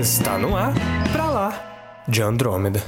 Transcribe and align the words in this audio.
Está 0.00 0.38
no 0.38 0.56
ar, 0.56 0.72
pra 1.12 1.26
lá, 1.26 2.04
de 2.08 2.22
Andrômeda. 2.22 2.82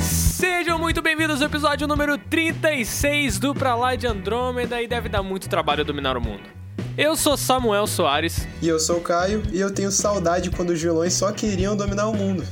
Sejam 0.00 0.78
muito 0.78 1.02
bem-vindos 1.02 1.42
ao 1.42 1.48
episódio 1.48 1.88
número 1.88 2.16
36 2.16 3.40
do 3.40 3.52
Pra 3.52 3.74
Lá 3.74 3.96
de 3.96 4.06
Andrômeda 4.06 4.80
e 4.80 4.86
deve 4.86 5.08
dar 5.08 5.24
muito 5.24 5.48
trabalho 5.48 5.84
dominar 5.84 6.16
o 6.16 6.20
mundo. 6.20 6.48
Eu 6.96 7.16
sou 7.16 7.36
Samuel 7.36 7.88
Soares. 7.88 8.46
E 8.62 8.68
eu 8.68 8.78
sou 8.78 8.98
o 8.98 9.00
Caio 9.00 9.42
e 9.52 9.58
eu 9.58 9.74
tenho 9.74 9.90
saudade 9.90 10.48
quando 10.52 10.70
os 10.70 10.80
vilões 10.80 11.12
só 11.12 11.32
queriam 11.32 11.76
dominar 11.76 12.06
o 12.06 12.14
mundo. 12.14 12.44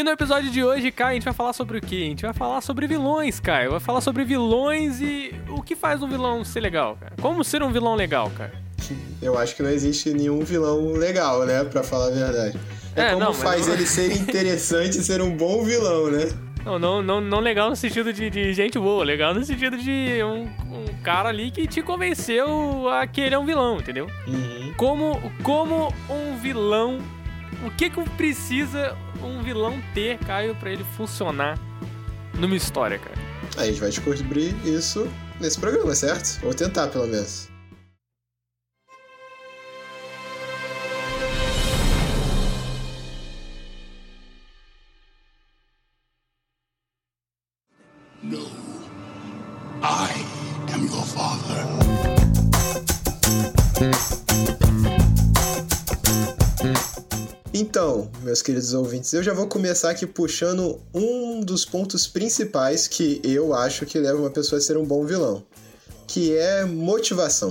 E 0.00 0.02
no 0.02 0.12
episódio 0.12 0.50
de 0.50 0.64
hoje, 0.64 0.90
Caio, 0.90 1.10
a 1.10 1.12
gente 1.12 1.24
vai 1.24 1.34
falar 1.34 1.52
sobre 1.52 1.76
o 1.76 1.80
quê? 1.82 1.96
A 1.96 2.08
gente 2.08 2.22
vai 2.22 2.32
falar 2.32 2.62
sobre 2.62 2.86
vilões, 2.86 3.38
Caio. 3.38 3.72
Vai 3.72 3.80
falar 3.80 4.00
sobre 4.00 4.24
vilões 4.24 4.98
e 4.98 5.34
o 5.50 5.60
que 5.60 5.76
faz 5.76 6.02
um 6.02 6.08
vilão 6.08 6.42
ser 6.42 6.60
legal, 6.60 6.96
cara. 6.98 7.12
Como 7.20 7.44
ser 7.44 7.62
um 7.62 7.70
vilão 7.70 7.94
legal, 7.94 8.30
cara. 8.30 8.50
Eu 9.20 9.36
acho 9.38 9.54
que 9.54 9.62
não 9.62 9.68
existe 9.68 10.08
nenhum 10.14 10.40
vilão 10.40 10.92
legal, 10.92 11.44
né? 11.44 11.64
Pra 11.64 11.82
falar 11.82 12.06
a 12.06 12.10
verdade. 12.12 12.58
É, 12.96 13.02
é 13.02 13.10
como 13.10 13.24
não, 13.26 13.34
faz 13.34 13.66
não... 13.66 13.74
ele 13.74 13.84
ser 13.84 14.10
interessante 14.16 14.96
e 14.96 15.02
ser 15.02 15.20
um 15.20 15.36
bom 15.36 15.64
vilão, 15.64 16.10
né? 16.10 16.30
Não, 16.64 16.78
não, 16.78 17.02
não, 17.02 17.20
não 17.20 17.40
legal 17.40 17.68
no 17.68 17.76
sentido 17.76 18.10
de, 18.10 18.30
de 18.30 18.54
gente 18.54 18.78
boa, 18.78 19.04
legal 19.04 19.34
no 19.34 19.44
sentido 19.44 19.76
de 19.76 20.24
um, 20.24 20.44
um, 20.44 21.02
cara 21.02 21.28
ali 21.28 21.50
que 21.50 21.66
te 21.66 21.82
convenceu 21.82 22.88
a 22.88 23.06
que 23.06 23.20
ele 23.20 23.34
é 23.34 23.38
um 23.38 23.44
vilão, 23.44 23.76
entendeu? 23.78 24.06
Uhum. 24.26 24.72
Como, 24.78 25.32
como 25.42 25.92
um 26.08 26.38
vilão. 26.38 27.19
O 27.64 27.70
que 27.70 27.90
que 27.90 28.02
precisa 28.10 28.96
um 29.22 29.42
vilão 29.42 29.82
ter, 29.92 30.18
Caio, 30.18 30.54
para 30.54 30.70
ele 30.70 30.84
funcionar 30.96 31.58
numa 32.38 32.56
história, 32.56 32.98
cara? 32.98 33.16
A 33.58 33.66
gente 33.66 33.80
vai 33.80 33.90
descobrir 33.90 34.54
isso 34.66 35.06
nesse 35.38 35.60
programa, 35.60 35.94
certo? 35.94 36.40
Ou 36.44 36.54
tentar, 36.54 36.88
pelo 36.88 37.06
menos. 37.06 37.48
No. 48.22 48.50
I 49.82 50.12
am 50.72 50.86
your 50.86 51.04
father. 51.04 52.19
Então, 57.70 58.10
meus 58.24 58.42
queridos 58.42 58.74
ouvintes, 58.74 59.12
eu 59.12 59.22
já 59.22 59.32
vou 59.32 59.46
começar 59.46 59.90
aqui 59.90 60.04
puxando 60.04 60.82
um 60.92 61.38
dos 61.38 61.64
pontos 61.64 62.04
principais 62.08 62.88
que 62.88 63.20
eu 63.22 63.54
acho 63.54 63.86
que 63.86 63.96
leva 63.96 64.18
uma 64.18 64.28
pessoa 64.28 64.58
a 64.58 64.60
ser 64.60 64.76
um 64.76 64.84
bom 64.84 65.06
vilão, 65.06 65.46
que 66.04 66.36
é 66.36 66.64
motivação. 66.64 67.50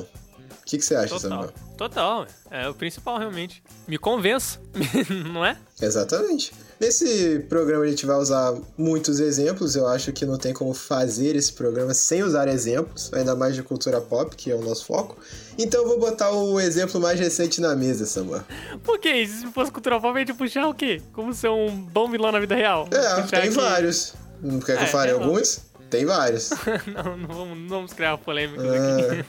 O 0.62 0.66
que, 0.66 0.78
que 0.78 0.84
você 0.84 0.94
acha, 0.94 1.14
Total. 1.16 1.30
Samuel? 1.30 1.54
Total, 1.78 2.28
é 2.52 2.68
o 2.68 2.74
principal 2.74 3.18
realmente. 3.18 3.64
Me 3.88 3.98
convença, 3.98 4.60
não 5.32 5.46
é? 5.46 5.58
Exatamente. 5.82 6.52
Nesse 6.80 7.40
programa 7.50 7.84
a 7.84 7.88
gente 7.88 8.06
vai 8.06 8.16
usar 8.16 8.56
muitos 8.78 9.20
exemplos, 9.20 9.76
eu 9.76 9.86
acho 9.86 10.14
que 10.14 10.26
não 10.26 10.38
tem 10.38 10.54
como 10.54 10.74
fazer 10.74 11.36
esse 11.36 11.52
programa 11.52 11.94
sem 11.94 12.24
usar 12.24 12.48
exemplos, 12.48 13.12
ainda 13.14 13.36
mais 13.36 13.54
de 13.54 13.62
cultura 13.62 14.00
pop, 14.00 14.34
que 14.34 14.50
é 14.50 14.56
o 14.56 14.62
nosso 14.62 14.86
foco. 14.86 15.18
Então 15.58 15.82
eu 15.82 15.88
vou 15.90 16.00
botar 16.00 16.32
o 16.32 16.58
exemplo 16.58 17.02
mais 17.02 17.20
recente 17.20 17.60
na 17.60 17.76
mesa, 17.76 18.06
Samuel. 18.06 18.44
Por 18.82 18.98
que? 18.98 19.28
Se 19.28 19.46
fosse 19.48 19.70
cultura 19.70 20.00
pop, 20.00 20.16
a 20.16 20.20
gente 20.20 20.34
puxar 20.34 20.68
o 20.68 20.74
quê? 20.74 21.02
Como 21.12 21.34
ser 21.34 21.50
um 21.50 21.70
bom 21.70 22.10
vilão 22.10 22.32
na 22.32 22.40
vida 22.40 22.56
real? 22.56 22.88
É, 22.92 23.22
tem 23.24 23.40
aqui... 23.40 23.50
vários. 23.50 24.14
Não 24.42 24.62
quer 24.62 24.78
que 24.78 24.84
é, 24.84 24.86
eu 24.86 24.88
fale 24.88 25.12
alguns? 25.12 25.60
Tem 25.90 26.06
vários. 26.06 26.52
não, 26.88 27.18
não 27.18 27.28
vamos, 27.28 27.58
não 27.58 27.68
vamos 27.68 27.94
criar 27.94 28.18
polêmica 28.18 28.64
é... 28.64 29.20
aqui. 29.20 29.26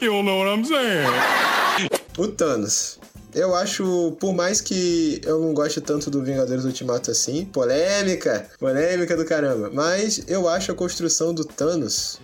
You 0.00 0.22
know 0.22 0.44
what 0.44 0.56
I'm 0.56 0.64
saying? 0.64 1.90
O 2.16 2.28
Thanos. 2.28 3.00
Eu 3.34 3.54
acho, 3.54 4.16
por 4.18 4.34
mais 4.34 4.60
que 4.60 5.20
eu 5.24 5.40
não 5.40 5.52
goste 5.52 5.80
tanto 5.80 6.10
do 6.10 6.22
Vingadores 6.22 6.64
Ultimato 6.64 7.10
assim, 7.10 7.44
polêmica, 7.44 8.48
polêmica 8.58 9.16
do 9.16 9.24
caramba, 9.24 9.70
mas 9.72 10.24
eu 10.26 10.48
acho 10.48 10.72
a 10.72 10.74
construção 10.74 11.34
do 11.34 11.44
Thanos 11.44 12.20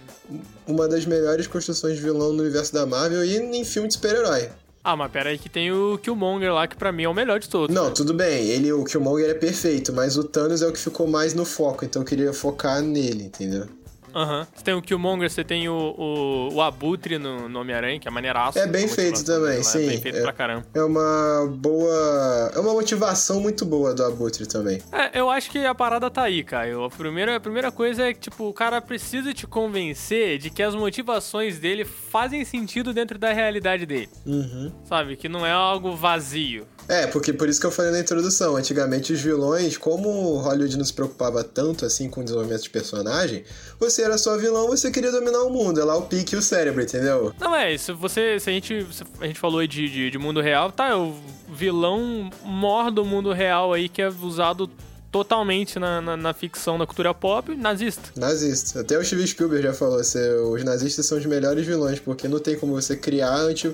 uma 0.66 0.88
das 0.88 1.04
melhores 1.04 1.47
construções 1.47 1.97
de 1.97 2.03
vilão 2.03 2.32
no 2.32 2.42
universo 2.42 2.72
da 2.72 2.87
Marvel 2.87 3.25
e 3.25 3.37
em 3.37 3.65
filme 3.65 3.88
de 3.88 3.94
super-herói. 3.94 4.48
Ah, 4.82 4.97
mas 4.97 5.10
pera 5.10 5.31
aí 5.31 5.38
que 5.38 5.48
tem 5.48 5.72
o 5.72 5.98
Killmonger 5.98 6.53
lá, 6.53 6.66
que 6.66 6.76
pra 6.76 6.92
mim 6.92 7.04
é 7.04 7.09
o 7.09 7.15
melhor 7.15 7.41
de 7.41 7.48
todos. 7.48 7.75
Não, 7.75 7.91
tudo 7.91 8.12
bem, 8.12 8.48
ele, 8.48 8.71
o 8.71 8.84
Killmonger 8.84 9.31
é 9.31 9.34
perfeito, 9.34 9.92
mas 9.94 10.19
o 10.19 10.25
Thanos 10.25 10.60
é 10.60 10.66
o 10.66 10.72
que 10.72 10.78
ficou 10.78 11.06
mais 11.06 11.32
no 11.32 11.44
foco, 11.44 11.84
então 11.84 12.03
eu 12.03 12.06
queria 12.06 12.32
focar 12.34 12.82
nele, 12.82 13.25
entendeu? 13.25 13.66
Aham. 14.15 14.41
Uhum. 14.41 14.47
Você 14.55 14.65
tem 14.65 14.75
o 14.75 14.83
Killmonger, 14.83 15.31
você 15.31 15.45
tem 15.45 15.69
o, 15.69 15.73
o, 15.75 16.55
o 16.55 16.63
Abutre 16.63 17.19
no, 17.19 17.49
no 17.49 17.61
Homem-Aranha, 17.61 17.99
que 17.99 18.07
é 18.07 18.11
maneiraço. 18.11 18.59
É 18.59 18.67
bem 18.67 18.87
feito 18.89 19.25
também, 19.25 19.63
sim. 19.63 19.85
É 19.85 19.89
bem 19.89 20.01
feito 20.01 20.19
é, 20.19 20.23
pra 20.23 20.33
caramba. 20.33 20.67
É 20.75 20.83
uma 20.83 21.47
boa... 21.57 22.53
É 22.55 22.59
uma 22.59 22.73
motivação 22.73 23.41
muito 23.41 23.65
boa 23.65 23.95
do 23.95 24.05
Abutre 24.05 24.47
também. 24.47 24.81
É, 24.93 25.19
eu 25.19 25.29
acho 25.31 25.51
que 25.51 25.59
a 25.65 25.75
parada 25.75 26.11
tá 26.11 26.23
aí, 26.23 26.45
Caio. 26.45 26.85
A 26.85 26.91
primeira, 26.91 27.37
a 27.37 27.41
primeira 27.41 27.73
coisa 27.73 28.05
é 28.05 28.15
que, 28.15 28.21
tipo, 28.21 28.49
o 28.49 28.53
cara 28.53 28.81
precisa 28.81 29.35
te 29.35 29.47
convencer 29.47 30.39
de 30.39 30.51
que 30.51 30.63
as 30.63 30.75
motivações 30.75 31.59
dele 31.59 31.85
fazem 31.85 32.45
sentido 32.45 32.93
dentro 32.93 33.19
da 33.19 33.33
realidade 33.33 33.87
dele. 33.87 34.09
Uhum. 34.25 34.73
Sabe? 34.85 35.17
Que 35.17 35.29
não 35.29 35.45
é 35.45 35.51
algo 35.53 35.97
vazio. 35.97 36.67
É, 36.87 37.07
porque 37.07 37.33
por 37.33 37.49
isso 37.49 37.59
que 37.59 37.67
eu 37.67 37.71
falei 37.71 37.91
na 37.91 38.01
introdução. 38.01 38.57
Antigamente 38.57 39.13
os 39.13 39.21
vilões, 39.21 39.77
como 39.79 40.37
Hollywood 40.37 40.77
não 40.77 40.85
se 40.85 40.93
preocupava 40.93 41.43
tanto 41.43 41.87
assim 41.87 42.11
com 42.11 42.21
o 42.21 42.25
desenvolvimento 42.25 42.63
de 42.63 42.71
personagem, 42.71 43.43
você 43.81 44.03
era 44.04 44.19
só 44.19 44.37
vilão, 44.37 44.66
você 44.69 44.91
queria 44.91 45.10
dominar 45.10 45.42
o 45.42 45.50
mundo. 45.50 45.81
É 45.81 45.84
lá 45.84 45.97
o 45.97 46.03
pique 46.03 46.34
e 46.34 46.38
o 46.38 46.42
cérebro, 46.42 46.82
entendeu? 46.82 47.32
Não, 47.41 47.54
é, 47.54 47.76
se 47.76 47.92
você. 47.92 48.38
Se 48.38 48.50
a 48.50 48.53
gente. 48.53 48.87
Se 48.92 49.03
a 49.20 49.26
gente 49.26 49.38
falou 49.38 49.66
de, 49.66 49.88
de, 49.88 50.10
de 50.10 50.19
mundo 50.19 50.41
real, 50.41 50.70
tá, 50.70 50.97
o 50.97 51.15
vilão 51.48 52.31
mor 52.42 52.91
do 52.91 53.04
mundo 53.04 53.32
real 53.32 53.72
aí 53.72 53.88
que 53.88 54.03
é 54.03 54.09
usado 54.09 54.69
totalmente 55.15 55.78
na, 55.78 56.00
na, 56.00 56.16
na, 56.16 56.34
ficção, 56.34 56.76
na 56.76 56.87
cultura 56.87 57.15
pop, 57.15 57.54
nazista. 57.54 58.10
Nazista. 58.16 58.81
Até 58.81 58.98
o 58.98 59.04
Steve 59.04 59.25
Spielberg 59.25 59.62
já 59.62 59.72
falou, 59.72 59.98
você, 59.98 60.34
os 60.34 60.65
nazistas 60.65 61.06
são 61.06 61.16
os 61.16 61.25
melhores 61.25 61.65
vilões, 61.65 62.00
porque 62.00 62.26
não 62.26 62.41
tem 62.41 62.59
como 62.59 62.72
você 62.72 62.97
criar 62.97 63.32
anti, 63.32 63.72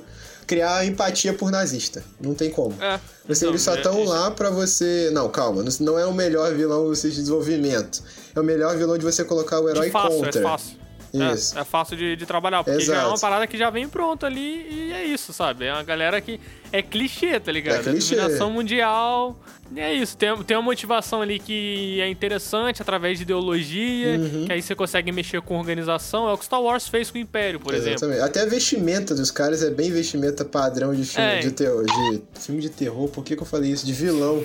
criar 0.50 0.84
empatia 0.84 1.32
por 1.32 1.48
nazista. 1.48 2.02
Não 2.20 2.34
tem 2.34 2.50
como. 2.50 2.74
É. 2.82 2.98
Você, 3.28 3.44
então, 3.44 3.50
eles 3.50 3.62
só 3.62 3.76
estão 3.76 4.00
é, 4.00 4.04
lá 4.04 4.30
para 4.32 4.50
você. 4.50 5.08
Não, 5.12 5.28
calma, 5.28 5.62
não 5.78 5.96
é 5.96 6.04
o 6.04 6.12
melhor 6.12 6.52
vilão 6.52 6.92
de 6.92 7.00
desenvolvimento. 7.02 8.02
É 8.34 8.40
o 8.40 8.42
melhor 8.42 8.76
vilão 8.76 8.98
de 8.98 9.04
você 9.04 9.24
colocar 9.24 9.60
o 9.60 9.68
herói 9.68 9.86
de 9.86 9.92
fácil, 9.92 10.18
contra. 10.18 10.40
É 10.40 10.42
fácil. 10.42 10.76
Isso. 11.14 11.56
É, 11.56 11.60
é 11.60 11.64
fácil 11.64 11.96
de, 11.96 12.16
de 12.16 12.26
trabalhar, 12.26 12.64
porque 12.64 12.82
Exato. 12.82 12.98
já 12.98 13.04
é 13.04 13.06
uma 13.06 13.18
parada 13.18 13.46
que 13.46 13.56
já 13.56 13.70
vem 13.70 13.88
pronta 13.88 14.26
ali 14.26 14.66
e 14.68 14.92
é 14.92 15.04
isso, 15.04 15.32
sabe? 15.32 15.66
É 15.66 15.72
uma 15.72 15.84
galera 15.84 16.20
que 16.20 16.40
é 16.72 16.82
clichê, 16.82 17.38
tá 17.40 17.52
ligado? 17.52 17.88
É 17.88 17.92
clichê. 17.92 18.14
É 18.14 18.18
dominação 18.18 18.50
mundial. 18.50 19.36
E 19.72 19.78
é 19.78 19.94
isso, 19.94 20.16
tem, 20.16 20.36
tem 20.42 20.56
uma 20.56 20.62
motivação 20.64 21.22
ali 21.22 21.38
que 21.38 22.00
é 22.00 22.08
interessante 22.08 22.82
através 22.82 23.18
de 23.18 23.22
ideologia, 23.22 24.18
uhum. 24.18 24.44
que 24.44 24.52
aí 24.52 24.60
você 24.60 24.74
consegue 24.74 25.12
mexer 25.12 25.40
com 25.42 25.56
organização. 25.56 26.28
É 26.28 26.32
o 26.32 26.38
que 26.38 26.44
Star 26.44 26.60
Wars 26.60 26.88
fez 26.88 27.08
com 27.08 27.18
o 27.18 27.20
Império, 27.20 27.60
por 27.60 27.72
Exatamente. 27.72 28.04
exemplo. 28.04 28.24
Até 28.24 28.40
a 28.40 28.46
vestimenta 28.46 29.14
dos 29.14 29.30
caras 29.30 29.62
é 29.62 29.70
bem 29.70 29.92
vestimenta 29.92 30.44
padrão 30.44 30.92
de 30.92 31.04
filme 31.04 31.28
é. 31.28 31.38
de 31.38 31.52
terror. 31.52 31.84
De, 31.84 32.22
filme 32.40 32.60
de 32.60 32.68
terror, 32.68 33.08
por 33.08 33.22
que, 33.22 33.36
que 33.36 33.42
eu 33.42 33.46
falei 33.46 33.70
isso? 33.70 33.86
De 33.86 33.92
vilão. 33.92 34.42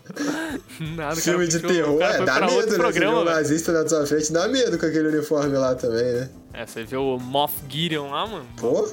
Nada, 0.80 1.16
filme 1.16 1.46
cara, 1.46 1.60
de 1.60 1.68
terror, 1.68 2.02
é, 2.02 2.24
dá 2.24 2.40
medo, 2.40 2.70
né? 2.70 2.78
Programa, 2.78 3.24
você 3.24 3.30
nazista 3.30 3.72
na 3.72 3.86
sua 3.86 4.06
frente, 4.06 4.32
dá 4.32 4.48
medo 4.48 4.78
com 4.78 4.86
aquele 4.86 5.08
uniforme 5.08 5.58
lá 5.58 5.74
também, 5.74 6.10
né? 6.10 6.30
É, 6.54 6.64
você 6.64 6.84
vê 6.84 6.96
o 6.96 7.18
Moff 7.18 7.54
Gideon 7.68 8.10
lá, 8.10 8.26
mano. 8.26 8.46
Pô? 8.58 8.90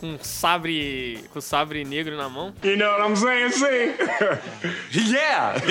Com 0.00 0.18
sabre, 0.20 1.24
com 1.32 1.40
sabre 1.40 1.84
negro 1.84 2.16
na 2.16 2.28
mão. 2.28 2.54
You 2.62 2.76
know 2.76 2.90
what 2.92 3.02
I'm 3.10 3.16
saying? 3.16 3.52
Say. 3.52 3.94
yeah. 4.92 5.54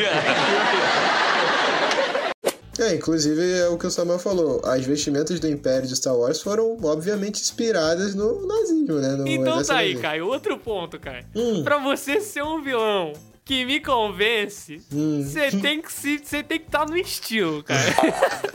É, 2.80 2.96
inclusive 2.96 3.40
é 3.60 3.68
o 3.68 3.78
que 3.78 3.86
o 3.86 3.92
Samuel 3.92 4.18
falou. 4.18 4.60
As 4.66 4.84
vestimentas 4.84 5.40
do 5.40 5.48
Império 5.48 5.88
de 5.88 5.96
Star 5.96 6.16
Wars 6.16 6.42
foram, 6.42 6.76
obviamente, 6.84 7.40
inspiradas 7.40 8.16
no 8.16 8.48
nazismo, 8.48 8.96
né? 8.96 9.10
No 9.10 9.28
então 9.28 9.62
tá 9.64 9.78
aí, 9.78 9.96
Caio. 9.96 10.26
Outro 10.28 10.58
ponto, 10.58 11.00
Caio. 11.00 11.24
Hum. 11.36 11.64
Pra 11.64 11.78
você 11.78 12.20
ser 12.20 12.44
um 12.44 12.64
vilão 12.64 13.14
que 13.46 13.64
me 13.66 13.80
convence, 13.80 14.82
Hum. 14.92 15.24
você 15.24 15.52
tem 15.52 15.82
que 15.82 15.92
se, 15.94 16.18
você 16.18 16.42
tem 16.42 16.60
que 16.60 16.66
estar 16.66 16.88
no 16.88 16.98
estilo, 16.98 17.62
cara. 17.64 17.80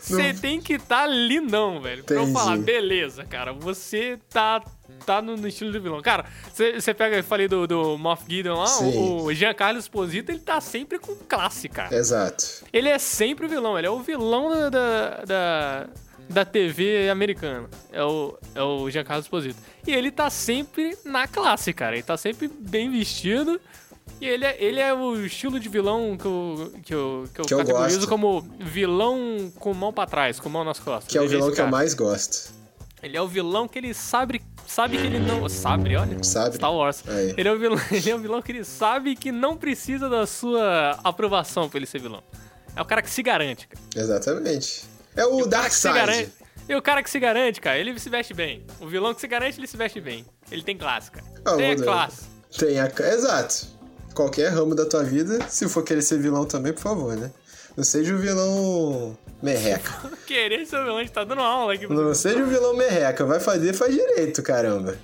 Você 0.00 0.32
tem 0.34 0.60
que 0.60 0.74
estar 0.74 1.04
lindão, 1.08 1.80
velho. 1.80 2.04
Pra 2.04 2.14
eu 2.14 2.28
falar, 2.28 2.56
beleza, 2.58 3.24
cara, 3.24 3.52
você 3.52 4.16
tá 4.30 4.62
tá 5.04 5.20
no, 5.20 5.36
no 5.36 5.46
estilo 5.48 5.70
de 5.72 5.78
vilão. 5.78 6.00
Cara, 6.02 6.24
você 6.52 6.94
pega, 6.94 7.16
eu 7.16 7.24
falei 7.24 7.48
do, 7.48 7.66
do 7.66 7.98
Moff 7.98 8.24
Gideon 8.28 8.56
lá, 8.58 8.66
Sim. 8.66 8.96
o, 8.96 9.24
o 9.24 9.34
Giancarlo 9.34 9.78
Esposito, 9.78 10.30
ele 10.32 10.40
tá 10.40 10.60
sempre 10.60 10.98
com 10.98 11.14
classe, 11.16 11.68
cara. 11.68 11.94
Exato. 11.94 12.64
Ele 12.72 12.88
é 12.88 12.98
sempre 12.98 13.46
o 13.46 13.48
vilão, 13.48 13.76
ele 13.78 13.86
é 13.86 13.90
o 13.90 14.00
vilão 14.00 14.50
da, 14.50 14.68
da, 14.70 15.24
da, 15.24 15.86
da 16.28 16.44
TV 16.44 17.08
americana. 17.10 17.68
É 17.92 18.02
o, 18.02 18.36
é 18.54 18.62
o 18.62 18.88
Giancarlo 18.90 19.22
Esposito. 19.22 19.56
E 19.86 19.92
ele 19.92 20.10
tá 20.10 20.28
sempre 20.30 20.96
na 21.04 21.26
classe, 21.28 21.72
cara. 21.72 21.94
Ele 21.94 22.02
tá 22.02 22.16
sempre 22.16 22.48
bem 22.48 22.90
vestido. 22.90 23.60
E 24.20 24.26
ele 24.26 24.44
é, 24.46 24.56
ele 24.58 24.80
é 24.80 24.94
o 24.94 25.24
estilo 25.26 25.60
de 25.60 25.68
vilão 25.68 26.16
que 26.16 26.24
eu, 26.26 26.72
que 26.82 26.94
eu, 26.94 27.28
que 27.34 27.40
eu 27.40 27.44
Que 27.44 27.54
eu 27.54 27.58
categorizo 27.58 27.98
gosto. 27.98 28.08
como 28.08 28.40
vilão 28.58 29.52
com 29.58 29.74
mão 29.74 29.92
pra 29.92 30.06
trás, 30.06 30.40
com 30.40 30.48
mão 30.48 30.64
nas 30.64 30.78
costas. 30.78 31.10
Que 31.12 31.18
é 31.18 31.20
o 31.20 31.24
Ele 31.24 31.30
vilão 31.36 31.52
que 31.52 31.60
eu 31.60 31.66
mais 31.68 31.92
gosto. 31.92 32.52
Ele 33.02 33.16
é 33.16 33.20
o 33.20 33.28
vilão 33.28 33.68
que 33.68 33.78
ele 33.78 33.92
sabe, 33.92 34.40
sabe 34.66 34.98
que 34.98 35.06
ele 35.06 35.18
não. 35.18 35.48
Sabe, 35.48 35.96
olha. 35.96 36.22
Sabe. 36.22 36.56
Star 36.56 36.72
Wars. 36.72 37.02
Aí. 37.06 37.34
Ele 37.36 37.48
é, 37.48 37.52
o 37.52 37.58
vilão, 37.58 37.80
ele 37.90 38.10
é 38.10 38.14
o 38.14 38.18
vilão 38.18 38.42
que 38.42 38.52
ele 38.52 38.64
sabe 38.64 39.16
que 39.16 39.32
não 39.32 39.56
precisa 39.56 40.08
da 40.08 40.26
sua 40.26 40.98
aprovação 41.02 41.68
pra 41.68 41.78
ele 41.78 41.86
ser 41.86 42.00
vilão. 42.00 42.22
É 42.74 42.82
o 42.82 42.84
cara 42.84 43.00
que 43.02 43.10
se 43.10 43.22
garante, 43.22 43.68
cara. 43.68 43.82
Exatamente. 43.96 44.84
É 45.16 45.24
o, 45.24 45.38
cara 45.38 45.48
Dark 45.48 45.72
se 45.72 45.92
garante. 45.92 46.24
Side. 46.26 46.46
E 46.68 46.74
o 46.74 46.82
cara 46.82 47.02
que 47.02 47.08
se 47.08 47.20
garante, 47.20 47.60
cara, 47.60 47.78
ele 47.78 47.98
se 47.98 48.10
veste 48.10 48.34
bem. 48.34 48.66
O 48.80 48.86
vilão 48.86 49.14
que 49.14 49.20
se 49.20 49.28
garante, 49.28 49.58
ele 49.58 49.68
se 49.68 49.76
veste 49.76 50.00
bem. 50.00 50.26
Ele 50.50 50.62
tem 50.62 50.76
classe, 50.76 51.10
cara. 51.10 51.24
Ah, 51.44 51.54
tem 51.54 51.70
a 51.70 51.76
classe. 51.76 52.22
Tem 52.58 52.80
a... 52.80 52.90
Exato. 53.12 53.66
Qualquer 54.14 54.48
ramo 54.48 54.74
da 54.74 54.84
tua 54.84 55.04
vida, 55.04 55.46
se 55.48 55.68
for 55.68 55.84
querer 55.84 56.02
ser 56.02 56.18
vilão 56.18 56.44
também, 56.44 56.72
por 56.72 56.82
favor, 56.82 57.16
né? 57.16 57.30
Não 57.76 57.84
seja 57.84 58.14
o 58.14 58.18
vilão 58.18 59.16
merreca. 59.42 59.92
Querer 60.26 60.66
ser 60.66 60.76
o 60.78 60.82
vilão, 60.84 60.96
a 60.98 61.00
gente 61.00 61.12
tá 61.12 61.24
dando 61.24 61.40
aula 61.40 61.74
aqui. 61.74 61.86
Não 61.86 62.14
seja 62.14 62.42
o 62.42 62.46
vilão 62.46 62.74
merreca. 62.76 63.24
Vai 63.24 63.40
fazer, 63.40 63.72
faz 63.72 63.94
direito, 63.94 64.42
caramba. 64.42 64.96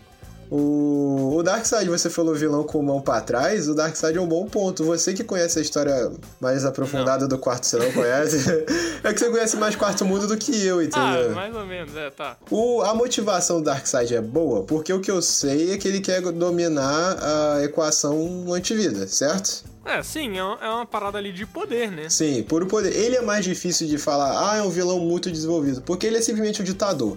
O, 0.55 1.37
o 1.39 1.43
Darkseid, 1.43 1.89
você 1.89 2.11
falou 2.11 2.35
vilão 2.35 2.63
com 2.63 2.83
mão 2.83 3.01
pra 3.01 3.23
trás, 3.23 3.71
o 3.71 3.75
Darkseid 3.75 4.19
é 4.19 4.21
um 4.21 4.27
bom 4.27 4.45
ponto. 4.45 4.85
Você 4.85 5.15
que 5.15 5.25
conhece 5.25 5.59
a 5.59 5.63
história 5.63 6.13
mais 6.39 6.67
aprofundada 6.67 7.27
do 7.27 7.39
quarto, 7.39 7.65
você 7.67 7.79
não 7.79 7.91
conhece? 7.91 8.37
é 9.03 9.13
que 9.15 9.19
você 9.19 9.31
conhece 9.31 9.57
mais 9.57 9.75
quarto 9.75 10.05
mundo 10.05 10.27
do 10.27 10.37
que 10.37 10.63
eu, 10.67 10.81
Ah, 10.81 10.85
entendeu? 10.85 11.31
mais 11.31 11.57
ou 11.57 11.65
menos, 11.65 11.97
é, 11.97 12.11
tá. 12.11 12.37
O, 12.51 12.83
a 12.83 12.95
motivação 12.95 13.61
do 13.61 13.65
Darkseid 13.65 14.15
é 14.15 14.21
boa, 14.21 14.63
porque 14.65 14.93
o 14.93 15.01
que 15.01 15.11
eu 15.11 15.23
sei 15.23 15.73
é 15.73 15.79
que 15.79 15.89
ele 15.89 16.03
quer 16.03 16.21
dominar 16.21 17.17
a 17.23 17.65
equação 17.65 18.53
antivida, 18.53 19.07
certo? 19.07 19.65
É, 19.85 20.03
sim, 20.03 20.39
é 20.39 20.43
uma, 20.45 20.59
é 20.61 20.69
uma 20.69 20.87
parada 20.87 21.19
ali 21.19 21.33
de 21.33 21.45
poder, 21.45 21.91
né? 21.91 22.09
Sim, 22.09 22.43
puro 22.45 22.67
poder. 22.67 22.95
Ele 22.95 23.17
é 23.17 23.21
mais 23.23 23.45
difícil 23.45 23.87
de 23.89 23.99
falar, 23.99 24.51
ah, 24.53 24.57
é 24.57 24.63
um 24.63 24.71
vilão 24.71 25.01
muito 25.01 25.31
desenvolvido, 25.31 25.83
porque 25.83 26.07
ele 26.07 26.19
é 26.19 26.21
simplesmente 26.23 26.63
um 26.63 26.65
ditador. 26.65 27.17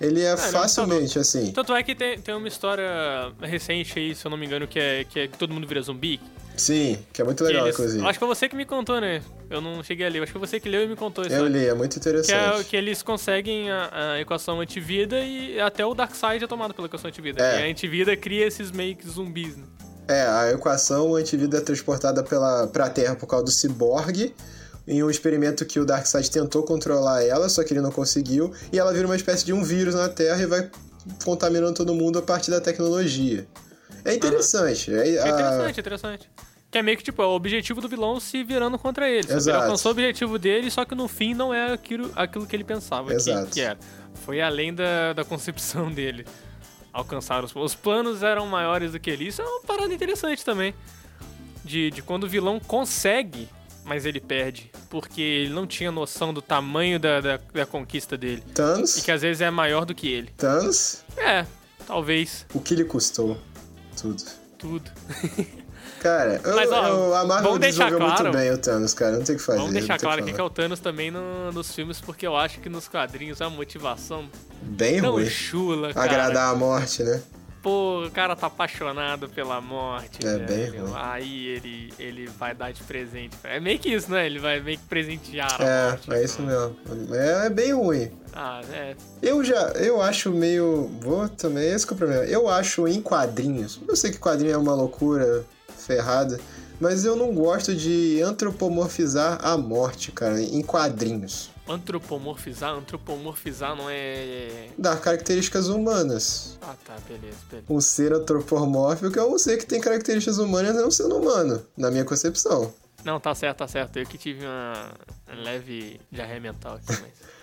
Ele 0.00 0.20
é 0.22 0.28
é 0.28 0.34
um 0.34 0.38
facilmente 0.38 1.18
assim. 1.18 1.50
Tanto 1.52 1.74
é 1.74 1.82
que 1.82 1.94
tem, 1.94 2.18
tem 2.20 2.34
uma 2.34 2.46
história 2.48 3.32
recente 3.40 3.98
aí, 3.98 4.14
se 4.14 4.24
eu 4.24 4.30
não 4.30 4.38
me 4.38 4.46
engano, 4.46 4.66
que 4.66 4.78
é 4.78 5.04
que, 5.04 5.20
é 5.20 5.28
que 5.28 5.36
todo 5.36 5.52
mundo 5.52 5.66
vira 5.66 5.82
zumbi. 5.82 6.20
Sim, 6.56 6.98
que 7.12 7.20
é 7.20 7.24
muito 7.24 7.42
legal, 7.44 7.64
eles- 7.66 7.74
inclusive. 7.76 8.02
Acho 8.04 8.12
que 8.14 8.18
foi 8.18 8.28
você 8.28 8.48
que 8.48 8.56
me 8.56 8.64
contou, 8.64 9.00
né? 9.00 9.22
Eu 9.50 9.60
não 9.60 9.82
cheguei 9.82 10.06
ali. 10.06 10.18
Acho 10.18 10.26
que 10.32 10.38
foi 10.38 10.46
você 10.46 10.58
que 10.60 10.68
leu 10.68 10.82
e 10.84 10.88
me 10.88 10.96
contou 10.96 11.24
isso. 11.24 11.34
Eu 11.34 11.46
li, 11.46 11.66
é 11.66 11.74
muito 11.74 12.00
Que, 12.00 12.08
é, 12.08 12.10
interessante. 12.12 12.64
que 12.68 12.76
eles 12.76 13.02
conseguem 13.02 13.70
a, 13.70 14.12
a 14.14 14.20
equação 14.20 14.60
antivida 14.60 15.20
e 15.20 15.60
até 15.60 15.84
o 15.84 15.94
Darkseid 15.94 16.42
é 16.44 16.46
tomado 16.48 16.74
pela 16.74 16.86
equação 16.86 17.08
antivida. 17.08 17.42
É. 17.44 17.60
E 17.60 17.62
a 17.64 17.70
antivida 17.70 18.16
cria 18.16 18.46
esses 18.46 18.70
meio 18.72 18.96
que 18.96 19.08
zumbis, 19.08 19.56
né? 19.56 19.64
É, 20.08 20.22
a 20.22 20.50
equação 20.52 21.14
antivida 21.14 21.58
é 21.58 21.60
transportada 21.60 22.22
pela, 22.22 22.66
pra 22.66 22.88
Terra 22.88 23.14
por 23.14 23.26
causa 23.26 23.44
do 23.44 23.50
ciborgue, 23.50 24.34
em 24.86 25.02
um 25.02 25.10
experimento 25.10 25.66
que 25.66 25.78
o 25.78 25.84
Darkseid 25.84 26.30
tentou 26.30 26.62
controlar 26.62 27.22
ela, 27.22 27.48
só 27.50 27.62
que 27.62 27.74
ele 27.74 27.82
não 27.82 27.92
conseguiu, 27.92 28.50
e 28.72 28.78
ela 28.78 28.90
vira 28.92 29.06
uma 29.06 29.16
espécie 29.16 29.44
de 29.44 29.52
um 29.52 29.62
vírus 29.62 29.94
na 29.94 30.08
Terra 30.08 30.40
e 30.42 30.46
vai 30.46 30.70
contaminando 31.24 31.74
todo 31.74 31.94
mundo 31.94 32.18
a 32.18 32.22
partir 32.22 32.50
da 32.50 32.60
tecnologia. 32.60 33.46
É 34.04 34.14
interessante. 34.14 34.92
É, 34.94 35.16
É 35.16 35.22
a- 35.22 35.28
interessante, 35.28 35.80
interessante. 35.80 36.30
Que 36.70 36.78
é 36.78 36.82
meio 36.82 36.96
que, 36.98 37.02
tipo, 37.04 37.20
é 37.22 37.26
o 37.26 37.30
objetivo 37.30 37.80
do 37.80 37.88
vilão 37.88 38.20
se 38.20 38.42
virando 38.44 38.78
contra 38.78 39.08
ele. 39.08 39.22
sabe? 39.22 39.32
Ele 39.34 39.38
Exato. 39.40 39.64
alcançou 39.64 39.90
o 39.90 39.92
objetivo 39.92 40.38
dele, 40.38 40.70
só 40.70 40.84
que 40.84 40.94
no 40.94 41.08
fim 41.08 41.32
não 41.34 41.52
é 41.52 41.72
aquilo, 41.72 42.10
aquilo 42.14 42.46
que 42.46 42.54
ele 42.56 42.64
pensava 42.64 43.08
que, 43.08 43.14
Exato. 43.14 43.46
que 43.50 43.60
era. 43.60 43.78
Foi 44.24 44.40
além 44.40 44.74
da, 44.74 45.12
da 45.14 45.24
concepção 45.24 45.90
dele. 45.92 46.26
Alcançar 46.98 47.44
os, 47.44 47.54
os 47.54 47.76
planos 47.76 48.24
eram 48.24 48.44
maiores 48.46 48.90
do 48.90 48.98
que 48.98 49.08
ele. 49.08 49.28
Isso 49.28 49.40
é 49.40 49.44
uma 49.44 49.60
parada 49.60 49.94
interessante 49.94 50.44
também. 50.44 50.74
De, 51.64 51.90
de 51.92 52.02
quando 52.02 52.24
o 52.24 52.28
vilão 52.28 52.58
consegue, 52.58 53.48
mas 53.84 54.04
ele 54.04 54.18
perde. 54.20 54.68
Porque 54.90 55.20
ele 55.20 55.52
não 55.54 55.64
tinha 55.64 55.92
noção 55.92 56.34
do 56.34 56.42
tamanho 56.42 56.98
da, 56.98 57.20
da, 57.20 57.36
da 57.52 57.64
conquista 57.66 58.16
dele. 58.16 58.42
E 58.48 58.52
Thanos, 58.52 58.96
que 59.00 59.12
às 59.12 59.22
vezes 59.22 59.40
é 59.40 59.48
maior 59.50 59.84
do 59.84 59.94
que 59.94 60.08
ele. 60.08 60.30
Thanos, 60.36 61.04
É, 61.16 61.46
talvez. 61.86 62.44
o 62.52 62.60
que 62.60 62.74
lhe 62.74 62.84
custou? 62.84 63.38
Tudo. 64.00 64.22
Tudo. 64.58 64.90
Cara, 66.00 66.40
eu, 66.44 66.54
Mas, 66.56 66.70
ó, 66.70 66.86
eu- 66.86 67.14
a 67.14 67.24
Marvel 67.24 67.44
vamos 67.44 67.60
deixar 67.60 67.90
claro- 67.92 68.24
muito 68.24 68.36
bem 68.36 68.50
o 68.52 68.58
Thanos, 68.58 68.94
cara. 68.94 69.12
Não 69.16 69.24
tem 69.24 69.34
o 69.34 69.38
que 69.38 69.44
fazer. 69.44 69.58
Vamos 69.58 69.72
deixar 69.74 69.98
claro 69.98 70.22
aqui 70.22 70.32
que 70.32 70.40
é 70.40 70.44
o 70.44 70.50
Thanos 70.50 70.80
também 70.80 71.10
no- 71.10 71.50
nos 71.52 71.74
filmes, 71.74 72.00
porque 72.00 72.26
eu 72.26 72.36
acho 72.36 72.60
que 72.60 72.68
nos 72.68 72.86
quadrinhos 72.88 73.40
a 73.42 73.50
motivação 73.50 74.28
Bem 74.62 75.00
não 75.00 75.12
ruim. 75.12 75.26
chula, 75.28 75.92
cara. 75.92 76.06
Agradar 76.10 76.52
a 76.52 76.54
morte, 76.56 77.02
né? 77.02 77.20
Pô, 77.60 78.04
o 78.06 78.10
cara 78.12 78.36
tá 78.36 78.46
apaixonado 78.46 79.28
pela 79.28 79.60
morte, 79.60 80.24
É 80.24 80.38
bem 80.38 80.70
velho. 80.70 80.84
ruim. 80.86 80.92
Aí 80.94 81.46
ele, 81.48 81.92
ele 81.98 82.26
vai 82.38 82.54
dar 82.54 82.72
de 82.72 82.80
presente. 82.84 83.36
É 83.42 83.58
meio 83.58 83.80
que 83.80 83.88
isso, 83.92 84.10
né? 84.12 84.24
Ele 84.26 84.38
vai 84.38 84.60
meio 84.60 84.78
que 84.78 84.84
presentear 84.84 85.60
a 85.60 85.64
É, 85.64 85.90
morte. 85.90 86.12
é 86.14 86.22
isso 86.24 86.40
mesmo. 86.40 86.76
É, 87.12 87.46
é 87.46 87.50
bem 87.50 87.72
ruim. 87.74 88.12
Ah, 88.32 88.60
é. 88.72 88.94
Eu 89.20 89.42
já, 89.42 89.72
eu 89.72 90.00
acho 90.00 90.30
meio. 90.30 90.88
Vou 91.00 91.28
também, 91.28 91.68
esse 91.72 91.84
que 91.84 91.92
é 91.92 91.96
o 91.96 91.98
problema. 91.98 92.24
Eu 92.26 92.48
acho 92.48 92.86
em 92.86 93.02
quadrinhos. 93.02 93.80
Eu 93.88 93.96
sei 93.96 94.12
que 94.12 94.18
quadrinho 94.18 94.52
é 94.54 94.56
uma 94.56 94.74
loucura 94.76 95.44
ferrada, 95.88 96.38
mas 96.78 97.04
eu 97.04 97.16
não 97.16 97.34
gosto 97.34 97.74
de 97.74 98.20
antropomorfizar 98.22 99.40
a 99.42 99.56
morte, 99.56 100.12
cara, 100.12 100.40
em 100.40 100.62
quadrinhos. 100.62 101.50
Antropomorfizar? 101.66 102.70
Antropomorfizar 102.72 103.74
não 103.74 103.90
é. 103.90 104.68
Dar 104.78 105.00
características 105.00 105.68
humanas. 105.68 106.58
Ah, 106.62 106.74
tá, 106.84 106.96
beleza, 107.06 107.36
beleza. 107.50 107.66
Um 107.68 107.80
ser 107.80 108.12
antropomórfico 108.12 109.18
é 109.18 109.24
um 109.24 109.38
ser 109.38 109.58
que 109.58 109.66
tem 109.66 109.80
características 109.80 110.38
humanas 110.38 110.76
é 110.76 110.86
um 110.86 110.90
ser 110.90 111.06
humano, 111.06 111.62
na 111.76 111.90
minha 111.90 112.04
concepção. 112.04 112.72
Não, 113.04 113.18
tá 113.18 113.34
certo, 113.34 113.58
tá 113.58 113.68
certo. 113.68 113.98
Eu 113.98 114.06
que 114.06 114.18
tive 114.18 114.44
uma 114.44 114.92
leve 115.42 116.00
diarreia 116.10 116.40
mental 116.40 116.74
aqui, 116.74 117.00
mas. 117.00 117.28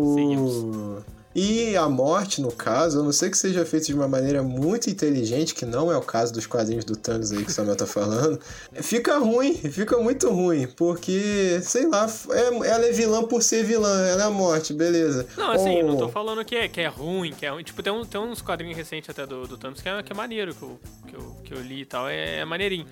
O... 0.00 0.14
Seguimos. 0.14 1.04
E 1.34 1.76
a 1.76 1.88
morte, 1.88 2.40
no 2.40 2.50
caso, 2.50 3.00
a 3.00 3.02
não 3.02 3.12
ser 3.12 3.30
que 3.30 3.36
seja 3.38 3.64
feita 3.64 3.86
de 3.86 3.94
uma 3.94 4.08
maneira 4.08 4.42
muito 4.42 4.88
inteligente, 4.90 5.54
que 5.54 5.64
não 5.66 5.92
é 5.92 5.96
o 5.96 6.00
caso 6.00 6.32
dos 6.32 6.46
quadrinhos 6.46 6.84
do 6.84 6.96
Thanos 6.96 7.30
aí 7.30 7.44
que 7.44 7.50
o 7.50 7.52
Samuel 7.52 7.76
tá 7.76 7.86
falando, 7.86 8.40
fica 8.74 9.18
ruim, 9.18 9.54
fica 9.54 9.96
muito 9.98 10.30
ruim, 10.30 10.66
porque, 10.66 11.60
sei 11.62 11.86
lá, 11.86 12.06
é- 12.30 12.68
ela 12.68 12.86
é 12.86 12.92
vilã 12.92 13.22
por 13.22 13.42
ser 13.42 13.62
vilã, 13.62 14.06
ela 14.06 14.22
é 14.22 14.26
a 14.26 14.30
morte, 14.30 14.72
beleza. 14.72 15.26
Não, 15.36 15.50
assim, 15.52 15.82
Ou- 15.82 15.88
não 15.88 15.96
tô 15.96 16.08
falando 16.08 16.44
que 16.44 16.56
é, 16.56 16.66
que 16.66 16.80
é 16.80 16.88
ruim, 16.88 17.32
que 17.32 17.44
é 17.46 17.50
ruim. 17.50 17.62
Tipo, 17.62 17.82
tem, 17.82 17.92
um, 17.92 18.04
tem 18.04 18.20
uns 18.20 18.40
quadrinhos 18.42 18.76
recentes 18.76 19.08
até 19.10 19.26
do, 19.26 19.46
do 19.46 19.56
Thanos 19.56 19.80
que 19.80 19.88
é, 19.88 20.02
que 20.02 20.12
é 20.12 20.16
maneiro, 20.16 20.54
que 20.54 20.62
eu, 20.62 20.80
que, 21.06 21.14
eu, 21.14 21.36
que 21.44 21.54
eu 21.54 21.60
li 21.62 21.82
e 21.82 21.86
tal, 21.86 22.08
é, 22.08 22.38
é 22.38 22.44
maneirinho. 22.44 22.86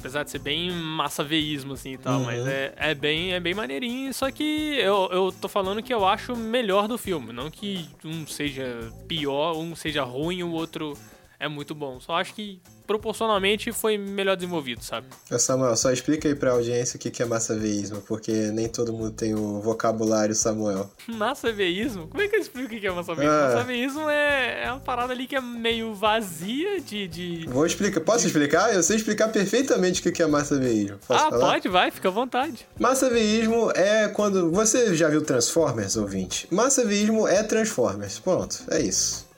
Apesar 0.00 0.24
de 0.24 0.30
ser 0.30 0.38
bem 0.40 0.70
massa 0.72 1.22
veísmo, 1.22 1.74
assim 1.74 1.92
e 1.92 1.98
tal, 1.98 2.20
Uhum. 2.20 2.24
mas 2.26 2.46
é, 2.46 2.72
é, 2.76 2.94
bem, 2.94 3.32
é 3.34 3.38
bem 3.38 3.54
maneirinho. 3.54 4.12
Só 4.14 4.30
que 4.30 4.42
eu, 4.78 5.08
eu 5.12 5.30
tô 5.40 5.46
falando 5.46 5.82
que 5.82 5.92
eu 5.92 6.06
acho 6.06 6.34
melhor 6.34 6.88
do 6.88 6.96
filme. 6.98 7.32
Não 7.32 7.50
que 7.50 7.86
um 8.04 8.26
seja 8.26 8.90
pior, 9.06 9.56
um 9.56 9.76
seja 9.76 10.02
ruim, 10.02 10.42
o 10.42 10.50
outro 10.52 10.96
é 11.40 11.48
muito 11.48 11.74
bom. 11.74 11.98
Só 11.98 12.12
acho 12.14 12.34
que 12.34 12.60
proporcionalmente 12.86 13.72
foi 13.72 13.96
melhor 13.96 14.36
desenvolvido, 14.36 14.82
sabe? 14.84 15.06
Ô, 15.30 15.38
Samuel, 15.38 15.76
só 15.76 15.90
explica 15.92 16.28
aí 16.28 16.34
pra 16.34 16.52
audiência 16.52 16.96
o 16.96 17.00
que 17.00 17.22
é 17.22 17.26
massaveísmo, 17.26 18.00
porque 18.02 18.32
nem 18.52 18.68
todo 18.68 18.92
mundo 18.92 19.12
tem 19.12 19.34
o 19.34 19.60
vocabulário 19.60 20.34
Samuel. 20.34 20.90
Massaveísmo? 21.08 22.08
Como 22.08 22.22
é 22.22 22.28
que 22.28 22.36
eu 22.36 22.40
explico 22.40 22.74
o 22.74 22.80
que 22.80 22.86
é 22.86 22.90
massaveísmo? 22.90 23.34
Ah. 23.34 23.46
Massaveísmo 23.48 24.10
é, 24.10 24.64
é 24.64 24.70
uma 24.70 24.80
parada 24.80 25.12
ali 25.12 25.26
que 25.26 25.34
é 25.36 25.40
meio 25.40 25.94
vazia 25.94 26.80
de. 26.80 27.08
de... 27.08 27.46
Vou 27.48 27.64
explicar, 27.64 28.00
posso 28.00 28.26
explicar? 28.26 28.74
Eu 28.74 28.82
sei 28.82 28.96
explicar 28.96 29.28
perfeitamente 29.28 30.00
o 30.00 30.02
que 30.02 30.12
que 30.12 30.22
é 30.22 30.26
massaveísmo. 30.26 30.98
Posso 31.06 31.24
Ah, 31.24 31.30
falar? 31.30 31.52
pode, 31.52 31.68
vai, 31.68 31.90
fica 31.90 32.08
à 32.08 32.12
vontade. 32.12 32.66
Massaveísmo 32.78 33.70
é 33.74 34.08
quando. 34.08 34.50
Você 34.50 34.94
já 34.94 35.08
viu 35.08 35.22
Transformers, 35.22 35.96
ouvinte? 35.96 36.46
Massaveísmo 36.50 37.26
é 37.26 37.42
Transformers. 37.42 38.18
Pronto, 38.18 38.64
é 38.70 38.80
isso. 38.80 39.29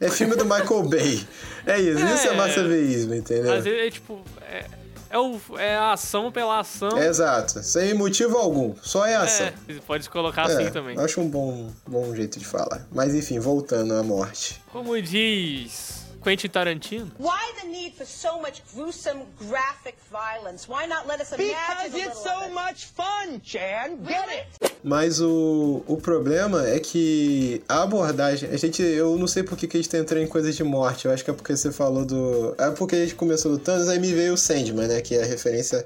É 0.00 0.08
filme 0.08 0.34
do 0.34 0.44
Michael 0.44 0.82
Bay. 0.88 1.26
É 1.66 1.78
isso, 1.78 2.04
isso 2.06 2.28
é 2.28 2.32
É. 2.32 2.36
massaveísmo, 2.36 3.14
entendeu? 3.14 3.52
Às 3.52 3.64
vezes 3.64 3.80
é 3.86 3.90
tipo. 3.90 4.20
É, 4.50 4.64
é, 5.10 5.18
o, 5.18 5.38
é 5.58 5.76
a 5.76 5.92
ação 5.92 6.32
pela 6.32 6.60
ação. 6.60 6.96
É 6.96 7.06
exato, 7.06 7.62
sem 7.62 7.92
motivo 7.94 8.38
algum, 8.38 8.74
só 8.80 9.04
é 9.04 9.16
ação. 9.16 9.46
É, 9.68 9.74
pode 9.86 10.08
colocar 10.08 10.48
É, 10.48 10.54
assim 10.54 10.70
também. 10.70 10.98
Acho 10.98 11.20
um 11.20 11.28
bom, 11.28 11.70
bom 11.86 12.14
jeito 12.14 12.38
de 12.38 12.46
falar. 12.46 12.86
Mas 12.92 13.14
enfim, 13.14 13.38
voltando 13.38 13.92
à 13.94 14.02
morte. 14.02 14.62
Como 14.72 15.00
diz 15.02 15.99
Quentin 16.22 16.48
Tarantino. 16.48 17.10
Why 17.18 17.52
the 17.62 17.68
need 17.68 17.94
for 17.94 18.04
so 18.06 18.40
much 18.40 18.62
gruesome 18.74 19.22
graphic 19.38 19.96
violence? 20.10 20.68
Why 20.68 20.86
not 20.86 21.06
let 21.06 21.20
us 21.20 21.32
imagine 21.32 21.54
Because 21.56 21.94
a 21.94 21.96
little 21.96 22.10
it's 22.10 22.22
so 22.22 22.44
it? 22.44 22.52
much 22.52 22.86
fun, 22.86 23.40
Chan. 23.42 23.98
Get 24.06 24.28
it? 24.28 24.74
Mas 24.82 25.20
o, 25.20 25.82
o 25.86 25.96
problema 25.96 26.66
é 26.68 26.78
que 26.78 27.62
a 27.68 27.82
abordagem. 27.82 28.50
A 28.50 28.56
gente. 28.56 28.82
Eu 28.82 29.16
não 29.16 29.26
sei 29.26 29.42
por 29.42 29.56
que, 29.56 29.66
que 29.66 29.76
a 29.76 29.80
gente 29.80 29.90
tá 29.90 29.98
entrando 29.98 30.22
em 30.22 30.26
coisas 30.26 30.54
de 30.56 30.62
morte. 30.64 31.06
Eu 31.06 31.12
acho 31.12 31.24
que 31.24 31.30
é 31.30 31.34
porque 31.34 31.56
você 31.56 31.72
falou 31.72 32.04
do. 32.04 32.54
É 32.58 32.70
porque 32.70 32.96
a 32.96 33.00
gente 33.00 33.14
começou 33.14 33.52
do 33.52 33.58
Thanos, 33.58 33.88
aí 33.88 33.98
me 33.98 34.12
veio 34.12 34.34
o 34.34 34.38
Sandman, 34.38 34.88
né? 34.88 35.00
Que 35.00 35.16
é 35.16 35.22
a 35.22 35.26
referência. 35.26 35.84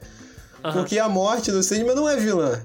Porque 0.73 0.99
a 0.99 1.09
morte 1.09 1.51
do 1.53 1.63
Sandman 1.63 1.95
não 1.95 2.09
é 2.09 2.17
vilã. 2.17 2.63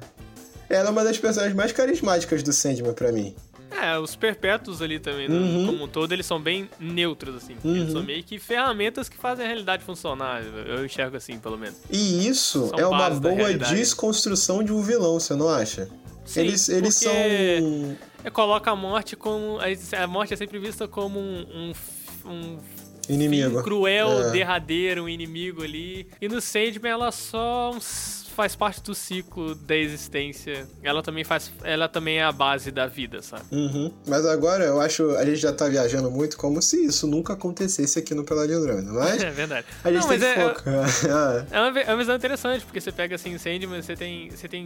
Ela 0.70 0.90
é 0.90 0.92
uma 0.92 1.04
das 1.04 1.18
personagens 1.18 1.56
mais 1.56 1.72
carismáticas 1.72 2.44
do 2.44 2.54
Sandman 2.54 2.94
pra 2.94 3.12
mim. 3.12 3.36
É, 3.72 3.98
os 4.00 4.16
perpétuos 4.16 4.82
ali 4.82 5.00
também, 5.00 5.28
né, 5.30 5.36
Uhum. 5.38 5.66
como 5.68 5.84
um 5.84 5.88
todo, 5.88 6.12
eles 6.12 6.26
são 6.26 6.40
bem 6.42 6.70
neutros, 6.80 7.36
assim. 7.36 7.56
Eles 7.64 7.92
são 7.92 8.04
meio 8.04 8.24
que 8.24 8.40
ferramentas 8.40 9.08
que 9.08 9.16
fazem 9.18 9.46
a 9.46 9.48
realidade 9.48 9.84
funcionar. 9.84 10.42
Eu 10.44 10.86
enxergo 10.86 11.16
assim, 11.18 11.38
pelo 11.40 11.58
menos. 11.58 11.78
E 11.90 12.28
isso 12.28 12.68
São 12.70 12.80
é 12.80 12.86
uma 12.88 13.10
boa 13.12 13.54
desconstrução 13.54 14.64
de 14.64 14.72
um 14.74 14.82
vilão, 14.82 15.20
você 15.20 15.36
não 15.36 15.50
acha? 15.50 15.88
Sim, 16.26 16.42
eles 16.42 16.70
eles 16.70 16.96
são. 16.96 17.12
É, 17.12 18.30
coloca 18.32 18.70
a 18.72 18.76
morte 18.76 19.16
como. 19.16 19.58
A 19.98 20.08
morte 20.08 20.34
é 20.34 20.38
sempre 20.38 20.60
vista 20.60 20.88
como 20.88 21.20
um. 21.20 21.74
um, 22.26 22.30
um 22.32 22.60
Inimigo. 23.08 23.64
cruel, 23.64 24.28
É. 24.28 24.32
derradeiro, 24.32 25.06
um 25.06 25.10
inimigo 25.10 25.64
ali. 25.64 26.08
E 26.22 26.28
no 26.30 26.40
Sandman 26.40 26.92
ela 26.92 27.12
só 27.12 27.72
um 27.74 27.80
faz 28.40 28.56
parte 28.56 28.82
do 28.82 28.96
ciclo 28.96 29.54
da 29.54 29.76
existência. 29.76 30.66
Ela 30.82 31.04
também 31.04 31.26
faz. 31.26 31.52
Ela 31.62 31.90
também 31.90 32.20
é 32.20 32.24
a 32.24 32.32
base 32.32 32.72
da 32.72 32.88
vida, 32.88 33.22
sabe? 33.22 33.44
Uhum. 33.52 33.94
Mas 34.08 34.26
agora 34.26 34.64
eu 34.64 34.80
acho. 34.80 35.10
A 35.18 35.26
gente 35.26 35.36
já 35.36 35.52
tá 35.52 35.68
viajando 35.68 36.10
muito 36.10 36.38
como 36.38 36.62
se 36.62 36.86
isso 36.86 37.06
nunca 37.06 37.34
acontecesse 37.34 38.00
aqui 38.00 38.16
no 38.16 38.24
Peladinho 38.24 38.60
mas. 38.94 39.20
É 39.22 39.30
verdade. 39.30 39.68
A 39.84 39.92
gente 39.92 40.02
Não, 40.04 40.08
tem 40.08 40.20
mas 40.20 40.34
que 40.34 40.40
é, 40.40 40.48
focar. 40.48 40.74
Ah, 41.12 41.46
É 41.52 41.60
uma, 41.60 41.80
é 41.82 41.90
uma 41.90 41.98
visão 41.98 42.16
interessante, 42.16 42.64
porque 42.64 42.80
você 42.80 42.94
pega 42.94 43.16
assim, 43.16 43.38
Sandman, 43.38 43.82
você 43.82 43.94
tem. 43.94 44.30
Você 44.30 44.48
tem. 44.48 44.66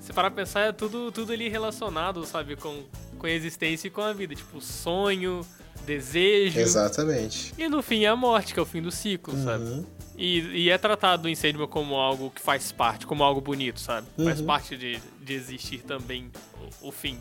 Se 0.00 0.12
parar 0.12 0.32
pra 0.32 0.42
pensar, 0.44 0.62
é 0.62 0.72
tudo, 0.72 1.12
tudo 1.12 1.32
ali 1.32 1.48
relacionado, 1.48 2.26
sabe, 2.26 2.56
com, 2.56 2.82
com 3.16 3.26
a 3.28 3.30
existência 3.30 3.86
e 3.86 3.90
com 3.90 4.00
a 4.00 4.12
vida. 4.12 4.34
Tipo, 4.34 4.60
sonho, 4.60 5.46
desejo. 5.86 6.58
Exatamente. 6.60 7.52
E 7.58 7.68
no 7.68 7.82
fim 7.82 8.04
é 8.04 8.08
a 8.08 8.16
morte, 8.16 8.52
que 8.54 8.58
é 8.60 8.62
o 8.62 8.66
fim 8.66 8.82
do 8.82 8.90
ciclo, 8.90 9.34
sabe? 9.42 9.64
Uhum. 9.64 9.86
E, 10.16 10.40
e 10.64 10.70
é 10.70 10.78
tratado 10.78 11.28
em 11.28 11.34
Sandman 11.34 11.66
como 11.66 11.96
algo 11.96 12.30
que 12.30 12.40
faz 12.40 12.70
parte, 12.70 13.04
como 13.06 13.22
algo 13.24 13.40
bonito, 13.40 13.80
sabe? 13.80 14.06
Faz 14.22 14.40
Uhum. 14.40 14.46
parte 14.46 14.76
de, 14.76 15.00
de 15.20 15.34
existir 15.34 15.78
também 15.82 16.30
o, 16.82 16.88
o 16.88 16.92
fim. 16.92 17.18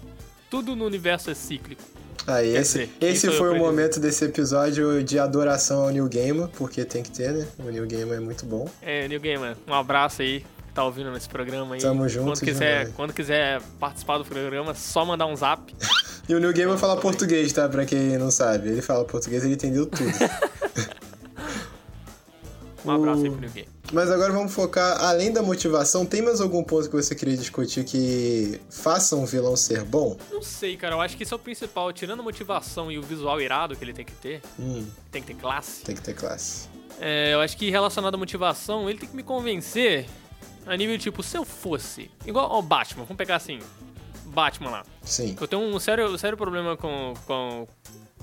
Tudo 0.50 0.76
no 0.76 0.86
universo 0.86 1.32
é 1.32 1.34
cíclico. 1.34 1.82
Aí, 2.28 2.54
Quer 2.54 2.62
esse, 2.62 2.80
dizer, 2.86 2.92
esse 3.02 3.32
foi 3.32 3.50
o 3.50 3.58
momento 3.58 4.00
desse 4.00 4.24
episódio 4.24 5.04
de 5.04 5.18
adoração 5.20 5.82
ao 5.84 5.90
New 5.90 6.08
Gamer, 6.08 6.48
porque 6.50 6.86
tem 6.86 7.02
que 7.04 7.12
ter, 7.12 7.34
né? 7.34 7.48
O 7.60 7.64
New 7.70 7.86
Gamer 7.88 8.18
é 8.18 8.20
muito 8.22 8.46
bom. 8.46 8.70
É, 8.82 9.08
New 9.08 9.20
Gamer, 9.20 9.58
um 9.68 9.74
abraço 9.74 10.22
aí, 10.22 10.42
que 10.68 10.74
tá 10.74 10.86
ouvindo 10.86 11.12
nesse 11.12 11.28
programa 11.28 11.76
aí. 11.76 11.82
Tamo 11.82 12.08
junto 12.08 12.28
Quando 12.28 12.40
quiser, 12.40 12.78
demais. 12.80 12.96
quando 12.96 13.14
quiser 13.14 13.62
participar 13.80 14.20
do 14.20 14.26
programa, 14.26 14.74
só 14.76 15.04
mandar 15.04 15.26
um 15.26 15.36
zap. 15.36 15.74
E 16.28 16.34
o 16.34 16.40
New 16.40 16.54
Gamer 16.54 16.78
fala 16.78 16.96
português, 17.00 17.52
tá? 17.52 17.68
Pra 17.68 17.86
quem 17.86 18.18
não 18.18 18.32
sabe. 18.32 18.70
Ele 18.70 18.82
fala 18.82 19.04
português, 19.06 19.44
ele 19.44 19.54
entendeu 19.56 19.86
tudo. 19.86 20.04
Um 22.86 22.92
abraço 22.92 23.24
aí 23.24 23.30
pro 23.32 23.40
New 23.40 23.50
Game. 23.50 23.70
Mas 23.94 24.12
agora 24.12 24.34
vamos 24.34 24.54
focar, 24.54 25.02
além 25.06 25.32
da 25.32 25.42
motivação, 25.42 26.06
tem 26.06 26.22
mais 26.22 26.42
algum 26.42 26.62
ponto 26.64 26.90
que 26.90 26.96
você 26.96 27.16
queria 27.16 27.38
discutir 27.38 27.86
que 27.86 28.60
faça 28.70 29.16
um 29.16 29.26
vilão 29.26 29.56
ser 29.56 29.84
bom? 29.86 30.18
Não 30.30 30.42
sei, 30.42 30.76
cara, 30.76 30.96
eu 30.96 31.00
acho 31.02 31.16
que 31.16 31.24
isso 31.24 31.34
é 31.34 31.38
o 31.38 31.40
principal. 31.40 31.94
Tirando 31.94 32.20
a 32.20 32.24
motivação 32.24 32.92
e 32.92 32.98
o 32.98 33.02
visual 33.02 33.40
irado 33.40 33.76
que 33.76 33.84
ele 33.86 33.94
tem 33.94 34.04
que 34.04 34.12
ter, 34.14 34.42
Hum, 34.60 34.86
tem 35.12 35.22
que 35.22 35.28
ter 35.34 35.40
classe. 35.40 35.82
tem 35.84 35.96
que 35.96 36.02
ter 36.02 36.14
classe. 36.14 36.68
É, 37.00 37.34
eu 37.34 37.40
acho 37.40 37.56
que 37.56 37.70
relacionado 37.70 38.16
à 38.16 38.18
motivação, 38.18 38.90
ele 38.90 39.00
tem 39.00 39.08
que 39.08 39.16
me 39.16 39.24
convencer 39.24 40.06
a 40.66 40.76
nível 40.76 40.98
tipo, 40.98 41.24
se 41.24 41.38
eu 41.38 41.46
fosse. 41.46 42.12
Igual 42.26 42.52
ao 42.52 42.62
Batman, 42.62 43.04
vamos 43.04 43.18
pegar 43.18 43.38
assim. 43.38 43.60
Batman 44.34 44.70
lá. 44.70 44.84
Sim. 45.02 45.36
Eu 45.40 45.48
tenho 45.48 45.62
um 45.62 45.80
sério, 45.80 46.18
sério 46.18 46.38
problema 46.38 46.76
com, 46.76 47.14
com, 47.26 47.68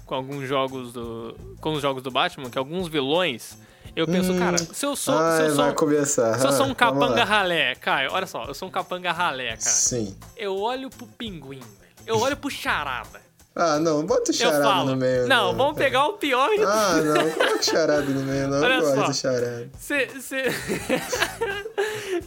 com 0.05 0.15
alguns 0.15 0.47
jogos 0.47 0.93
do. 0.93 1.35
com 1.61 1.73
os 1.73 1.81
jogos 1.81 2.03
do 2.03 2.11
Batman, 2.11 2.51
que 2.51 2.59
alguns 2.59 2.89
vilões. 2.89 3.57
Eu 3.97 4.07
penso, 4.07 4.33
cara, 4.39 4.57
se 4.59 4.87
eu 4.87 4.95
sou. 4.95 5.15
se 5.15 5.21
Hum. 5.21 5.25
Ai, 5.25 5.49
eu 5.49 5.55
vai 5.57 5.67
sou, 5.67 5.75
começar. 5.75 6.39
se 6.39 6.47
eu 6.47 6.53
sou 6.53 6.67
um 6.67 6.71
Ah, 6.71 6.75
vamos 6.91 7.01
capanga 7.09 7.25
ralé, 7.25 7.75
Caio, 7.75 8.13
olha 8.13 8.27
só, 8.27 8.45
eu 8.45 8.55
sou 8.55 8.69
um 8.69 8.71
capanga 8.71 9.11
ralé, 9.11 9.49
cara. 9.49 9.61
Sim. 9.61 10.17
Eu 10.37 10.57
olho 10.59 10.89
pro 10.91 11.07
pinguim, 11.07 11.59
velho. 11.59 11.93
Eu 12.07 12.19
olho 12.21 12.37
pro 12.37 12.49
charada. 12.51 13.21
Ah, 13.53 13.81
não, 13.81 14.07
bota 14.07 14.31
o 14.31 14.33
Eu 14.33 14.39
charada 14.39 14.63
falo. 14.63 14.91
no 14.91 14.97
meio. 14.97 15.27
não, 15.27 15.57
vamos 15.57 15.75
cara. 15.77 15.85
pegar 15.85 16.07
o 16.07 16.13
pior 16.13 16.49
de 16.51 16.63
Ah, 16.63 16.95
não, 17.03 17.31
coloca 17.33 17.57
o 17.59 17.63
charada 17.65 18.03
no 18.03 18.21
meio, 18.23 18.47
não. 18.47 18.63
Olha 18.63 18.75
eu 18.75 18.81
gosto 18.81 18.95
só. 18.97 19.07
do 19.09 19.15
charada. 19.15 19.71
Cê, 19.77 20.09
cê... 20.21 20.45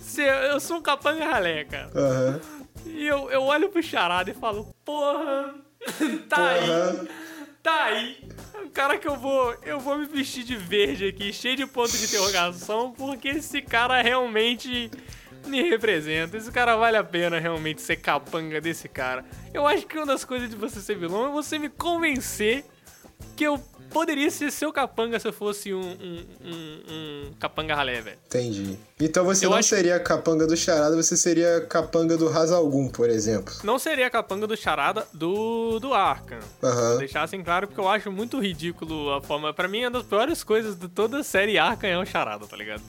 cê- 0.02 0.30
eu 0.52 0.60
sou 0.60 0.78
um 0.78 0.82
capanga 0.82 1.26
ralé, 1.26 1.64
cara. 1.64 1.90
Aham. 1.96 2.40
E 2.86 3.06
eu, 3.08 3.30
eu 3.32 3.44
olho 3.44 3.70
pro 3.70 3.82
charada 3.82 4.30
e 4.30 4.34
falo, 4.34 4.74
porra, 4.86 5.56
tá 6.30 6.50
aí, 6.50 6.68
Porra. 6.68 7.08
tá 7.62 7.84
aí. 7.86 8.30
O 8.66 8.70
cara 8.70 8.98
que 8.98 9.08
eu 9.08 9.16
vou, 9.18 9.56
eu 9.64 9.80
vou 9.80 9.98
me 9.98 10.06
vestir 10.06 10.44
de 10.44 10.56
verde 10.56 11.06
aqui, 11.08 11.32
cheio 11.34 11.56
de 11.56 11.66
ponto 11.66 11.92
de 11.92 12.04
interrogação, 12.06 12.92
porque 12.92 13.28
esse 13.30 13.62
cara 13.62 14.02
realmente 14.02 14.90
me 15.46 15.62
representa. 15.62 16.38
Esse 16.38 16.52
cara 16.52 16.76
vale 16.76 16.98
a 16.98 17.04
pena 17.04 17.40
realmente 17.40 17.82
ser 17.82 17.98
capanga 17.98 18.60
desse 18.62 18.88
cara. 18.88 19.26
Eu 19.54 19.68
acho 19.68 19.86
que 19.86 19.98
uma 19.98 20.06
das 20.06 20.24
coisas 20.26 20.50
de 20.50 20.56
você 20.56 20.80
ser 20.80 20.96
vilão 20.96 21.28
é 21.28 21.32
você 21.32 21.60
me 21.60 21.70
convencer 21.70 22.66
que 23.36 23.44
eu 23.46 23.60
poderia 23.92 24.30
ser 24.32 24.52
seu 24.52 24.74
capanga 24.74 25.20
se 25.20 25.28
eu 25.28 25.34
fosse 25.34 25.72
um, 25.72 25.80
um, 25.80 26.26
um, 26.44 26.80
um 27.30 27.34
capanga 27.40 27.76
ralé, 27.76 28.02
velho. 28.02 28.18
Entendi. 28.26 28.78
Então 29.00 29.24
você 29.24 29.46
Eu 29.46 29.52
não 29.52 29.58
acho- 29.58 29.70
seria 29.70 30.00
capanga 30.00 30.48
do 30.48 30.58
charada, 30.58 30.96
você 30.96 31.16
seria 31.16 31.62
capanga 31.62 32.18
do 32.18 32.28
Razalgum, 32.28 32.90
por 32.90 33.08
exemplo. 33.10 33.54
Não 33.64 33.78
seria 33.78 34.08
a 34.08 34.10
capanga 34.10 34.48
do 34.48 34.58
charada 34.58 35.08
do, 35.14 35.80
do 35.80 35.94
Arkham. 35.94 36.40
Deixar 36.98 37.22
assim 37.24 37.44
claro 37.44 37.68
porque 37.68 37.80
eu 37.80 37.88
acho 37.88 38.12
muito 38.12 38.40
ridículo 38.40 39.14
a 39.14 39.22
forma. 39.22 39.54
Pra 39.54 39.68
mim, 39.68 39.82
uma 39.86 39.92
das 39.92 40.04
piores 40.04 40.44
coisas 40.44 40.76
de 40.76 40.88
toda 40.88 41.20
a 41.20 41.24
série 41.24 41.60
Arkham 41.60 41.90
é 41.90 41.98
o 42.00 42.06
charada, 42.06 42.48
tá 42.48 42.58
ligado? 42.58 42.82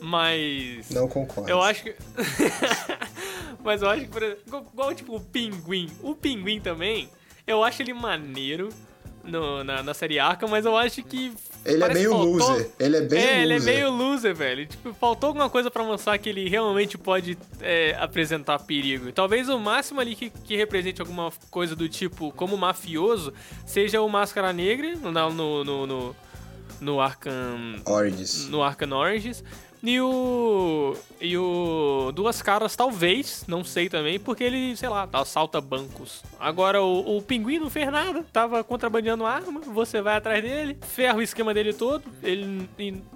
Mas. 0.00 0.90
Não 0.90 1.06
concordo. 1.08 1.48
Eu 1.48 1.62
acho 1.62 1.84
que. 1.84 1.94
Mas 3.62 3.80
eu 3.82 3.88
acho 3.88 4.02
que, 4.02 4.08
por 4.08 4.22
exemplo, 4.22 4.66
igual, 4.72 4.94
tipo 4.94 5.16
o 5.16 5.20
pinguim. 5.20 5.90
O 6.02 6.14
pinguim 6.14 6.60
também, 6.60 7.08
eu 7.46 7.62
acho 7.64 7.80
ele 7.82 7.94
maneiro 7.94 8.68
no- 9.24 9.64
na, 9.64 9.82
na 9.82 9.94
série 9.94 10.18
Arkham, 10.18 10.48
mas 10.48 10.64
eu 10.64 10.76
acho 10.76 11.02
que. 11.02 11.32
Ele 11.64 11.82
é 11.82 11.94
meio 11.94 12.10
faltou- 12.10 12.32
loser. 12.36 12.70
Ele 12.78 12.96
é 12.96 13.00
bem 13.00 13.18
é, 13.18 13.24
loser. 13.24 13.42
ele 13.42 13.54
é 13.54 13.60
meio 13.60 13.90
loser, 13.90 14.34
velho. 14.34 14.66
Tipo, 14.66 14.92
faltou 14.94 15.28
alguma 15.28 15.48
coisa 15.48 15.70
pra 15.70 15.82
mostrar 15.82 16.18
que 16.18 16.28
ele 16.28 16.46
realmente 16.48 16.98
pode 16.98 17.38
é, 17.60 17.96
apresentar 17.98 18.58
perigo. 18.60 19.10
Talvez 19.12 19.48
o 19.48 19.58
máximo 19.58 19.98
ali 20.00 20.14
que, 20.14 20.28
que 20.30 20.56
represente 20.56 21.00
alguma 21.00 21.32
coisa 21.50 21.74
do 21.74 21.88
tipo, 21.88 22.30
como 22.32 22.56
mafioso, 22.56 23.32
seja 23.66 24.00
o 24.02 24.08
Máscara 24.08 24.52
Negra 24.52 24.94
no, 24.96 25.10
no, 25.10 25.64
no, 25.64 25.86
no, 25.86 26.16
no 26.82 27.00
Arkham 27.00 27.80
Origins. 27.86 28.46
no 28.50 28.62
Arkham 28.62 28.92
Origins. 28.92 29.42
E 29.86 30.00
o. 30.00 30.96
E 31.20 31.36
o. 31.36 32.10
Duas 32.14 32.40
Caras, 32.40 32.74
talvez, 32.74 33.44
não 33.46 33.62
sei 33.62 33.86
também, 33.90 34.18
porque 34.18 34.42
ele, 34.42 34.74
sei 34.78 34.88
lá, 34.88 35.06
assalta 35.12 35.60
bancos. 35.60 36.22
Agora, 36.40 36.80
o, 36.82 37.18
o 37.18 37.22
pinguim 37.22 37.58
não 37.58 37.68
fez 37.68 37.92
nada, 37.92 38.24
tava 38.32 38.64
contrabandeando 38.64 39.26
arma, 39.26 39.60
você 39.60 40.00
vai 40.00 40.16
atrás 40.16 40.42
dele, 40.42 40.78
ferra 40.80 41.18
o 41.18 41.22
esquema 41.22 41.52
dele 41.52 41.74
todo. 41.74 42.02
Ele, 42.22 42.66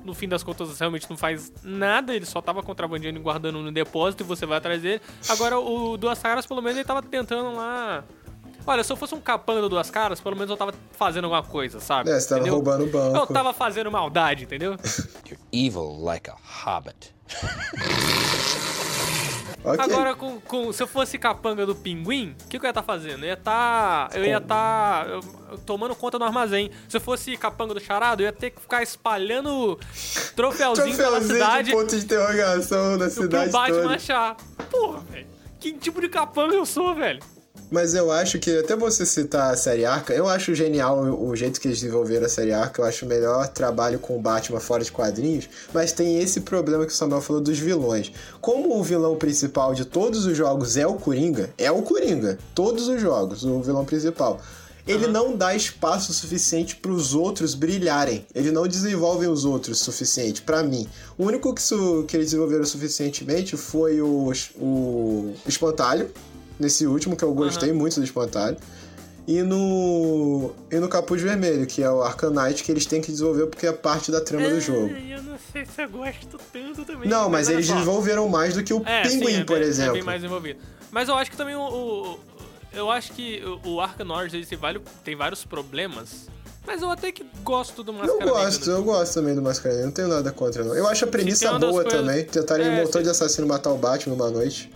no 0.05 0.13
fim 0.13 0.29
das 0.29 0.43
contas, 0.43 0.79
realmente 0.79 1.09
não 1.09 1.17
faz 1.17 1.51
nada, 1.63 2.15
ele 2.15 2.27
só 2.27 2.43
tava 2.43 2.63
contrabandeando 2.63 3.19
e 3.19 3.23
guardando 3.23 3.63
no 3.63 3.73
depósito 3.73 4.23
e 4.23 4.27
você 4.27 4.45
vai 4.45 4.59
atrás 4.59 4.83
dele. 4.83 5.01
Agora, 5.31 5.59
o 5.59 5.97
Duas 5.97 6.19
Caras, 6.19 6.45
pelo 6.45 6.61
menos, 6.61 6.77
ele 6.77 6.87
tava 6.87 7.03
tentando 7.03 7.57
lá. 7.57 8.05
Olha, 8.69 8.85
se 8.85 8.93
eu 8.93 8.97
fosse 8.97 9.15
um 9.15 9.21
capanga 9.21 9.63
do 9.63 9.69
Duas 9.69 9.91
Caras, 9.91 10.21
pelo 10.21 10.37
menos 10.37 10.51
eu 10.51 10.57
tava 10.57 10.75
fazendo 10.93 11.25
alguma 11.25 11.43
coisa, 11.43 11.81
sabe? 11.81 12.11
É, 12.11 12.21
você 12.21 12.29
tava 12.29 12.41
Entendeu? 12.41 12.55
roubando 12.55 12.85
o 12.85 12.89
banco. 12.89 13.17
Eu 13.17 13.27
tava 13.27 13.53
fazendo 13.55 13.91
maldade, 13.91 14.45
entendeu? 14.45 14.73
You're 15.27 15.41
evil 15.53 15.99
like 16.03 16.29
a 16.31 16.35
hobbit. 16.43 17.15
Ok. 19.65 19.85
Agora, 19.85 20.15
com, 20.15 20.41
com- 20.41 20.73
se 20.73 20.83
eu 20.83 20.87
fosse 20.87 21.19
capanga 21.19 21.67
do 21.67 21.75
pinguim, 21.75 22.35
o 22.45 22.49
que, 22.49 22.59
que 22.59 22.65
eu 22.65 22.69
ia 22.69 22.71
estar 22.71 22.83
fazendo? 22.83 23.25
Eu 23.25 23.29
ia 23.29 23.35
estar. 23.35 24.09
eu 24.15 24.25
ia 24.25 24.39
estar 24.39 25.07
tomando 25.67 25.95
conta 25.97 26.19
no 26.19 26.25
armazém. 26.25 26.71
Se 26.89 26.97
eu 26.97 27.01
fosse 27.01 27.37
capanga 27.37 27.75
do 27.75 27.81
charado, 27.81 28.23
eu 28.23 28.27
ia 28.27 28.33
ter 28.33 28.51
que 28.51 28.61
ficar 28.61 28.83
espalhando 28.83 29.79
troféuzinho 30.37 30.97
pela 30.97 31.21
Troféuzinho 31.21 31.35
cidade 31.39 31.65
de 31.71 31.73
ponto 31.73 31.97
de 31.97 32.05
interrogação 32.05 32.93
na 32.93 33.07
pro 33.07 33.11
cidade 33.11 33.51
Batman 33.51 33.83
toda. 33.83 33.95
achar. 33.97 34.37
Porra, 34.71 35.01
velho. 35.11 35.27
Que 35.59 35.73
tipo 35.73 36.01
de 36.01 36.09
capanga 36.09 36.55
eu 36.55 36.65
sou, 36.65 36.95
velho? 36.95 37.21
Mas 37.71 37.93
eu 37.95 38.11
acho 38.11 38.39
que, 38.39 38.59
até 38.59 38.75
você 38.75 39.05
citar 39.05 39.53
a 39.53 39.57
série 39.57 39.85
Arca, 39.85 40.15
eu 40.15 40.27
acho 40.27 40.55
genial 40.55 41.01
o, 41.01 41.37
jeito 41.37 41.61
que 41.61 41.69
eles 41.69 41.81
desenvolveram 41.81 42.25
a 42.25 42.29
série 42.29 42.53
Arca. 42.53 42.81
Eu 42.81 42.87
acho 42.87 43.05
o 43.05 43.09
melhor 43.09 43.47
trabalho 43.49 43.99
com 43.99 44.17
o 44.17 44.21
Batman 44.21 44.59
fora 44.59 44.83
de 44.83 44.91
quadrinhos. 44.91 45.49
Mas 45.75 45.93
tem 45.93 46.19
esse 46.19 46.41
problema 46.41 46.87
que 46.87 46.93
o 46.93 46.97
Samuel 46.97 47.21
falou 47.21 47.43
dos 47.43 47.59
vilões. 47.59 48.11
Como 48.41 48.79
o 48.79 48.83
vilão 48.83 49.17
principal 49.17 49.75
de 49.75 49.85
todos 49.85 50.25
os 50.25 50.35
jogos 50.37 50.79
é 50.79 50.87
o 50.87 50.95
Coringa, 50.95 51.51
é 51.59 51.71
o 51.71 51.83
Coringa. 51.83 52.39
Todos 52.55 52.89
os 52.89 53.01
jogos, 53.03 53.45
o 53.45 53.61
vilão 53.61 53.85
principal. 53.85 54.41
ele 54.87 55.07
não 55.07 55.37
dá 55.37 55.55
espaço 55.55 56.15
suficiente 56.15 56.75
para 56.77 56.91
os 56.91 57.15
outros 57.15 57.55
brilharem. 57.55 58.25
Ele 58.35 58.51
não 58.51 58.67
desenvolve 58.67 59.27
os 59.27 59.45
outros 59.45 59.81
suficiente, 59.81 60.41
para 60.41 60.63
mim. 60.63 60.89
O 61.19 61.25
único 61.27 61.53
que, 61.53 61.61
su- 61.61 62.05
que 62.09 62.17
eles 62.17 62.29
desenvolveram 62.29 62.65
suficientemente 62.65 63.55
foi 63.59 64.01
o, 64.01 64.33
o 64.59 65.35
Espantalho, 65.47 66.11
nesse 66.59 66.87
último, 66.87 67.17
que 67.17 67.25
eu 67.25 67.33
gostei 67.35 67.73
muito 67.73 67.97
do 68.00 68.05
Espantalho. 68.05 68.57
E 69.27 69.43
no, 69.43 70.53
e 70.71 70.77
no 70.81 70.88
Capuz 70.88 71.21
Vermelho, 71.21 71.67
que 71.67 71.83
é 71.83 71.91
o 71.91 72.03
Arcanite, 72.03 72.65
que 72.65 72.73
eles 72.73 72.87
têm 72.87 73.03
que 73.03 73.12
desenvolver 73.12 73.47
porque 73.47 73.67
é 73.67 73.73
parte 73.73 74.11
da 74.11 74.23
trama 74.23 74.49
do 74.49 74.59
jogo. 74.59 74.88
Eu 74.88 75.23
não 75.23 75.37
sei 75.53 75.67
se 75.67 75.83
eu 75.83 75.88
gosto 75.91 76.38
tanto 76.50 76.83
também. 76.87 77.09
Não, 77.11 77.29
mas 77.29 77.47
olha 77.49 77.57
eles 77.57 77.69
desenvolveram 77.69 78.27
mais 78.29 78.55
do 78.55 78.65
que 78.65 78.73
o 78.73 78.83
É, 78.87 79.03
Pinguim, 79.03 79.27
sim, 79.27 79.37
é 79.41 79.45
por 79.45 79.59
bem- 79.59 79.69
exemplo. 79.69 79.91
É 79.91 79.95
bem 79.95 80.03
mais 80.03 80.25
envolvido. 80.25 80.61
Mas 80.91 81.09
eu 81.11 81.15
acho 81.15 81.31
que 81.31 81.37
também 81.37 81.55
o. 81.55 81.61
o- 81.61 82.19
eu 82.73 82.91
acho 82.91 83.12
que 83.12 83.43
o, 83.45 83.69
Origins 84.15 84.49
tem, 84.49 84.57
vários- 84.57 84.83
problemas. 85.45 86.27
Mas 86.67 86.81
eu 86.81 86.91
até 86.91 87.12
que 87.12 87.25
gosto 87.45 87.83
do 87.83 87.93
Eu 87.93 87.97
Máscara 87.99 88.19
Negra 88.25 88.35
gosto, 88.45 88.67
no 88.67 88.73
eu 88.77 88.83
gosto 88.85 89.15
também 89.15 89.35
do 89.35 89.43
Mascarenhas, 89.43 89.85
não 89.87 89.93
tenho 89.93 90.09
nada 90.09 90.33
contra, 90.33 90.65
não. 90.65 90.75
Eu 90.75 90.87
acho 90.88 91.05
a 91.05 91.09
premissa 91.09 91.50
boa 91.59 91.83
coisas- 91.83 91.93
também, 92.00 92.25
tentarem 92.25 92.67
É, 92.67 92.71
um 92.71 92.77
montão 92.77 93.00
se- 93.00 93.03
de 93.05 93.11
assassino 93.11 93.47
matar 93.47 93.71
o 93.73 93.77
Batman 93.79 94.17
numa 94.17 94.31
noite. 94.31 94.71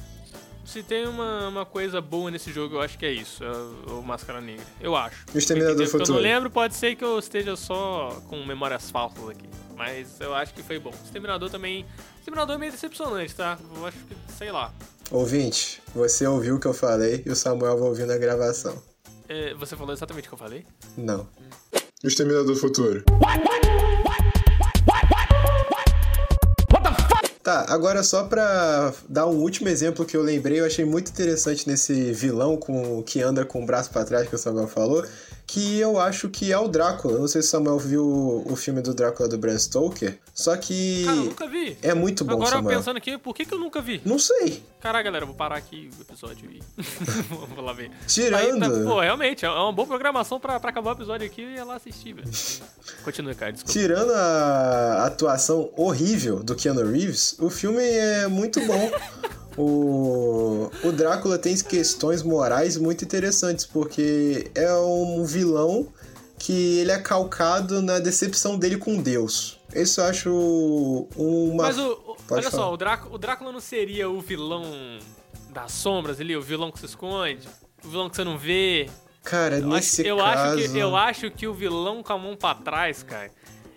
Se 0.72 0.82
tem 0.82 1.06
uma, 1.06 1.48
uma 1.48 1.66
coisa 1.66 2.00
boa 2.00 2.30
nesse 2.30 2.50
jogo, 2.50 2.76
eu 2.76 2.80
acho 2.80 2.96
que 2.98 3.04
é 3.04 3.12
isso. 3.12 3.44
É 3.44 3.50
o 3.90 3.98
o 3.98 4.02
Máscara 4.02 4.40
Negra. 4.40 4.64
Eu 4.80 4.96
acho. 4.96 5.26
O 5.34 5.36
Exterminador 5.36 5.76
que 5.76 5.82
Eu 5.82 5.88
Futuro. 5.88 6.14
não 6.14 6.18
lembro, 6.20 6.48
pode 6.48 6.74
ser 6.74 6.96
que 6.96 7.04
eu 7.04 7.18
esteja 7.18 7.54
só 7.56 8.22
com 8.26 8.42
memórias 8.42 8.90
falsas 8.90 9.28
aqui. 9.28 9.46
Mas 9.76 10.18
eu 10.18 10.34
acho 10.34 10.54
que 10.54 10.62
foi 10.62 10.78
bom. 10.78 10.90
Exterminador 11.04 11.50
também. 11.50 11.84
Exterminador 12.16 12.56
é 12.56 12.58
meio 12.58 12.72
decepcionante, 12.72 13.34
tá? 13.34 13.58
Eu 13.76 13.84
acho 13.84 13.98
que, 13.98 14.16
sei 14.38 14.50
lá. 14.50 14.72
Ouvinte, 15.10 15.82
você 15.94 16.26
ouviu 16.26 16.56
o 16.56 16.58
que 16.58 16.66
eu 16.66 16.72
falei 16.72 17.22
e 17.26 17.28
o 17.28 17.36
Samuel 17.36 17.76
vai 17.78 17.88
ouvir 17.88 18.06
na 18.06 18.16
gravação. 18.16 18.82
É, 19.28 19.52
você 19.52 19.76
falou 19.76 19.92
exatamente 19.92 20.24
o 20.26 20.28
que 20.30 20.34
eu 20.34 20.38
falei? 20.38 20.64
Não. 20.96 21.28
O 22.02 22.08
Exterminador 22.08 22.56
Futuro. 22.56 23.04
Tá, 27.42 27.66
agora 27.68 28.04
só 28.04 28.22
pra 28.22 28.94
dar 29.08 29.26
um 29.26 29.40
último 29.40 29.68
exemplo 29.68 30.04
que 30.04 30.16
eu 30.16 30.22
lembrei, 30.22 30.60
eu 30.60 30.64
achei 30.64 30.84
muito 30.84 31.10
interessante 31.10 31.68
nesse 31.68 32.12
vilão 32.12 32.56
com 32.56 33.02
que 33.02 33.20
anda 33.20 33.44
com 33.44 33.64
o 33.64 33.66
braço 33.66 33.90
pra 33.90 34.04
trás 34.04 34.28
que 34.28 34.34
o 34.36 34.38
Samuel 34.38 34.68
falou, 34.68 35.04
que 35.52 35.78
eu 35.78 35.98
acho 36.00 36.28
que 36.30 36.50
é 36.50 36.58
o 36.58 36.66
Drácula. 36.66 37.18
Não 37.18 37.28
sei 37.28 37.42
se 37.42 37.48
o 37.48 37.50
Samuel 37.50 37.78
viu 37.78 38.42
o 38.46 38.56
filme 38.56 38.80
do 38.80 38.94
Drácula 38.94 39.28
do 39.28 39.36
Bram 39.36 39.58
Stoker, 39.58 40.18
só 40.32 40.56
que 40.56 41.04
Cara, 41.04 41.16
eu 41.18 41.24
nunca 41.24 41.46
vi. 41.46 41.76
é 41.82 41.92
muito 41.94 42.24
bom, 42.24 42.32
Agora 42.32 42.50
Samuel. 42.56 42.78
pensando 42.78 42.96
aqui, 42.96 43.18
por 43.18 43.34
que, 43.34 43.44
que 43.44 43.52
eu 43.52 43.58
nunca 43.58 43.80
vi? 43.82 44.00
Não 44.04 44.18
sei. 44.18 44.62
Caralho, 44.80 45.04
galera, 45.04 45.22
eu 45.24 45.26
vou 45.26 45.36
parar 45.36 45.56
aqui 45.56 45.90
o 45.98 46.02
episódio 46.02 46.50
e. 46.50 46.62
vou 47.54 47.62
lá 47.64 47.72
ver. 47.72 47.90
Tirando- 48.06 48.34
Aí 48.36 48.58
tá- 48.60 48.70
pô, 48.90 49.00
realmente, 49.00 49.44
é 49.44 49.50
uma 49.50 49.72
boa 49.72 49.86
programação 49.86 50.40
pra, 50.40 50.58
pra 50.58 50.70
acabar 50.70 50.90
o 50.90 50.94
episódio 50.94 51.26
aqui 51.26 51.42
e 51.42 51.56
ir 51.56 51.64
lá 51.64 51.76
assistir, 51.76 52.14
velho. 52.14 52.30
Continue, 53.04 53.34
cara, 53.34 53.52
desculpa. 53.52 53.72
Tirando 53.78 54.10
a 54.12 55.04
atuação 55.06 55.70
horrível 55.76 56.42
do 56.42 56.54
Keanu 56.56 56.90
Reeves, 56.90 57.36
o 57.38 57.50
filme 57.50 57.82
é 57.82 58.26
muito 58.26 58.58
bom. 58.66 58.90
O, 59.56 60.70
o 60.82 60.92
Drácula 60.92 61.38
tem 61.38 61.54
questões 61.56 62.22
morais 62.22 62.76
muito 62.76 63.04
interessantes, 63.04 63.66
porque 63.66 64.50
é 64.54 64.72
um 64.74 65.24
vilão 65.24 65.88
que 66.38 66.78
ele 66.78 66.90
é 66.90 66.98
calcado 66.98 67.80
na 67.82 67.98
decepção 67.98 68.58
dele 68.58 68.76
com 68.76 68.96
Deus. 69.00 69.58
Isso 69.74 70.00
eu 70.00 70.04
acho 70.04 71.08
uma. 71.16 71.64
Mas 71.64 71.78
o, 71.78 71.92
o- 71.92 72.16
olha 72.30 72.42
falar. 72.50 72.50
só, 72.50 72.72
o, 72.72 72.76
Drá- 72.76 73.06
o 73.10 73.18
Drácula 73.18 73.52
não 73.52 73.60
seria 73.60 74.08
o 74.10 74.20
vilão 74.20 74.64
das 75.50 75.72
sombras 75.72 76.20
ali, 76.20 76.36
o 76.36 76.42
vilão 76.42 76.70
que 76.70 76.78
se 76.78 76.86
esconde, 76.86 77.48
o 77.84 77.88
vilão 77.88 78.08
que 78.10 78.16
você 78.16 78.24
não 78.24 78.36
vê. 78.38 78.88
Cara, 79.22 79.56
Eu, 79.58 79.66
acho, 79.66 79.74
nesse 79.76 80.06
eu, 80.06 80.16
caso. 80.16 80.58
acho 80.60 80.72
que, 80.72 80.78
eu 80.78 80.96
acho 80.96 81.30
que 81.30 81.46
o 81.46 81.54
vilão 81.54 82.02
com 82.02 82.12
a 82.12 82.18
mão 82.18 82.36
pra 82.36 82.54
trás, 82.56 83.02
cara, 83.04 83.30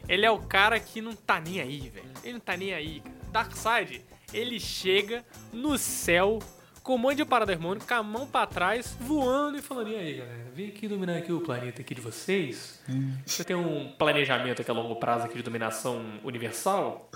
ele 0.10 0.25
é 0.25 0.32
o 0.32 0.39
cara 0.39 0.79
que 0.79 1.01
não 1.01 1.13
tá 1.13 1.39
nem 1.39 1.62
aí, 1.62 1.89
velho. 1.89 2.05
Ele 2.24 2.34
não 2.34 2.39
tá 2.39 2.58
nem 2.58 2.74
aí, 2.74 3.01
cara. 3.01 3.15
Darkseid, 3.32 4.01
ele 4.34 4.60
chega 4.60 5.24
no 5.51 5.77
céu 5.77 6.39
com 6.84 6.96
um 6.96 6.98
monte 7.00 7.17
de 7.17 7.25
parademônio, 7.25 7.84
com 7.84 7.94
a 7.96 8.03
mão 8.03 8.27
pra 8.27 8.46
trás, 8.46 8.96
voando 9.00 9.58
e 9.58 9.62
falando, 9.62 9.89
e 9.89 9.96
aí, 9.96 10.13
galera, 10.17 10.51
vem 10.53 10.67
aqui 10.67 10.88
dominar 10.88 11.17
aqui 11.17 11.34
o 11.34 11.41
planeta 11.41 11.82
aqui 11.82 11.96
de 11.96 12.01
vocês. 12.01 12.79
Você 13.25 13.44
tem 13.44 13.55
um 13.55 13.91
planejamento 13.98 14.62
aqui 14.62 14.70
a 14.70 14.74
longo 14.74 14.96
prazo 14.98 15.25
aqui 15.25 15.36
de 15.36 15.41
dominação 15.41 16.20
universal. 16.24 17.10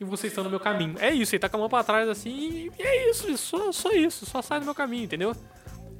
E 0.00 0.04
vocês 0.04 0.32
estão 0.32 0.42
no 0.42 0.48
meu 0.48 0.58
caminho. 0.58 0.96
É 0.98 1.12
isso, 1.12 1.34
ele 1.34 1.40
tá 1.40 1.50
com 1.50 1.58
a 1.58 1.60
mão 1.60 1.68
pra 1.68 1.84
trás 1.84 2.08
assim, 2.08 2.70
e 2.78 2.82
é 2.82 3.10
isso, 3.10 3.36
só, 3.36 3.70
só 3.70 3.92
isso, 3.92 4.24
só 4.24 4.40
sai 4.40 4.58
do 4.58 4.64
meu 4.64 4.74
caminho, 4.74 5.04
entendeu? 5.04 5.36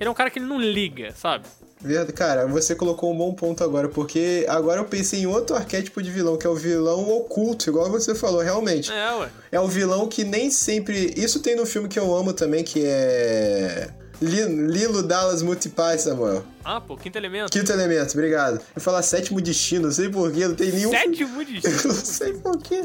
Ele 0.00 0.09
é 0.09 0.11
um 0.11 0.14
cara 0.14 0.30
que 0.30 0.38
ele 0.38 0.47
não 0.47 0.59
liga, 0.61 1.13
sabe? 1.13 1.45
Verdade, 1.82 2.13
Cara, 2.13 2.47
você 2.47 2.75
colocou 2.75 3.10
um 3.13 3.17
bom 3.17 3.32
ponto 3.32 3.63
agora, 3.65 3.89
porque 3.89 4.45
agora 4.49 4.80
eu 4.80 4.84
pensei 4.84 5.21
em 5.21 5.26
outro 5.26 5.56
arquétipo 5.56 6.02
de 6.02 6.10
vilão, 6.10 6.36
que 6.36 6.47
é 6.47 6.50
o 6.50 6.54
vilão 6.54 7.08
oculto, 7.10 7.71
igual 7.71 7.91
você 7.91 8.15
falou, 8.15 8.41
realmente. 8.43 8.91
É, 8.93 9.13
ué. 9.15 9.28
É 9.52 9.60
o 9.60 9.67
vilão 9.69 10.06
que 10.08 10.23
nem 10.25 10.50
sempre. 10.50 11.15
Isso 11.17 11.41
tem 11.41 11.54
no 11.56 11.65
filme 11.65 11.89
que 11.89 11.99
eu 11.99 12.15
amo 12.15 12.32
também, 12.32 12.63
que 12.65 12.82
é. 12.84 13.89
Li- 14.21 14.45
Lilo 14.67 15.02
Dallas 15.02 15.41
Multipass, 15.41 16.02
Samuel. 16.02 16.45
Ah, 16.63 16.78
pô, 16.78 16.95
quinto 16.95 17.17
elemento. 17.17 17.50
Quinto 17.50 17.73
elemento, 17.73 18.13
obrigado. 18.13 18.60
Eu 18.76 18.82
falar 18.82 19.00
sétimo 19.00 19.41
destino, 19.41 19.84
não 19.86 19.91
sei 19.93 20.10
porquê, 20.10 20.47
não 20.47 20.54
tem 20.54 20.71
nenhum. 20.73 20.91
Sétimo 20.91 21.43
de 21.43 21.56
Eu 21.67 21.73
não 21.89 21.95
sei 21.95 22.34
porquê. 22.34 22.84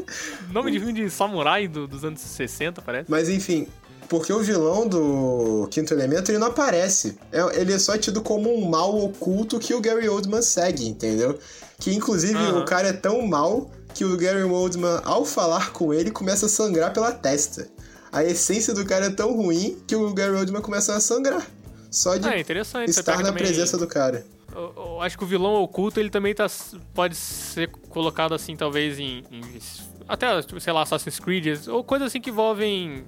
Nome 0.50 0.70
de 0.72 0.78
filme 0.78 0.94
de 0.94 1.10
samurai 1.10 1.68
do- 1.68 1.86
dos 1.86 2.02
anos 2.02 2.20
60, 2.22 2.80
parece. 2.80 3.10
Mas 3.10 3.28
enfim, 3.28 3.68
porque 4.08 4.32
o 4.32 4.40
vilão 4.40 4.86
do 4.88 5.68
Quinto 5.70 5.92
Elemento 5.94 6.30
ele 6.30 6.38
não 6.38 6.48
aparece. 6.48 7.18
É- 7.32 7.60
ele 7.60 7.72
é 7.72 7.78
só 7.78 7.96
tido 7.98 8.22
como 8.22 8.52
um 8.54 8.68
mal 8.68 8.96
oculto 9.04 9.58
que 9.58 9.74
o 9.74 9.80
Gary 9.80 10.08
Oldman 10.08 10.42
segue, 10.42 10.86
entendeu? 10.86 11.38
Que 11.78 11.92
inclusive 11.94 12.34
Aham. 12.38 12.60
o 12.60 12.64
cara 12.64 12.88
é 12.88 12.92
tão 12.92 13.26
mal 13.26 13.70
que 13.94 14.04
o 14.04 14.16
Gary 14.16 14.42
Oldman, 14.42 15.00
ao 15.04 15.24
falar 15.24 15.72
com 15.72 15.92
ele, 15.92 16.10
começa 16.10 16.46
a 16.46 16.48
sangrar 16.48 16.92
pela 16.92 17.12
testa. 17.12 17.68
A 18.12 18.22
essência 18.24 18.72
do 18.74 18.84
cara 18.84 19.06
é 19.06 19.10
tão 19.10 19.34
ruim 19.34 19.78
que 19.86 19.94
o 19.96 20.12
Gary 20.14 20.36
Oldman 20.36 20.62
começa 20.62 20.94
a 20.94 21.00
sangrar. 21.00 21.46
Só 21.90 22.16
de 22.16 22.28
Ah, 22.28 22.38
é. 22.38 22.44
Você 22.44 22.84
estar 23.00 23.22
na 23.22 23.32
presença 23.32 23.76
do 23.78 23.86
cara. 23.86 24.24
Eu, 24.54 24.72
eu 24.76 25.00
acho 25.02 25.16
que 25.18 25.24
o 25.24 25.26
vilão 25.26 25.54
oculto, 25.62 26.00
ele 26.00 26.08
também 26.10 26.34
tá, 26.34 26.46
pode 26.94 27.14
ser 27.14 27.68
colocado 27.90 28.34
assim, 28.34 28.56
talvez 28.56 28.98
em, 28.98 29.22
em- 29.30 29.60
até, 30.08 30.26
sei 30.60 30.72
lá, 30.72 30.82
Assassin's 30.82 31.18
Creed, 31.18 31.66
ou 31.68 31.82
coisas 31.84 32.06
assim 32.08 32.20
que 32.20 32.30
envolvem 32.30 33.04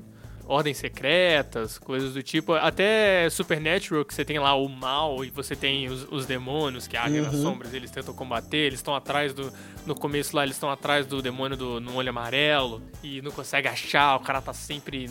ordens 0.49 0.79
secretas, 0.79 1.79
coisas 1.79 2.15
do 2.15 2.23
tipo. 2.23 2.55
Até 2.55 3.29
Supernatural, 3.31 4.05
que 4.05 4.15
você 4.15 4.25
tem 4.25 4.39
lá 4.39 4.55
o 4.55 4.69
mal 4.69 5.25
e 5.25 5.31
você 5.31 5.55
tem 5.55 5.89
os, 5.89 6.11
os 6.11 6.27
demônios 6.27 6.89
que 6.89 6.97
agem 6.97 7.21
nas 7.21 7.37
sombras, 7.37 7.75
eles 7.75 7.91
tentam 7.91 8.15
combater, 8.15 8.57
eles 8.57 8.79
estão 8.79 8.95
atrás 8.95 9.35
do. 9.35 9.53
No 9.87 9.95
começo 9.95 10.35
lá, 10.35 10.43
eles 10.43 10.57
estão 10.57 10.71
atrás 10.71 11.07
do 11.07 11.21
demônio 11.21 11.57
do, 11.57 11.81
no 11.81 11.95
olho 11.95 12.09
amarelo 12.09 12.83
e 13.03 13.21
não 13.21 13.31
consegue 13.31 13.69
achar, 13.69 14.17
o 14.17 14.21
cara 14.21 14.41
tá 14.41 14.55
sempre. 14.55 15.07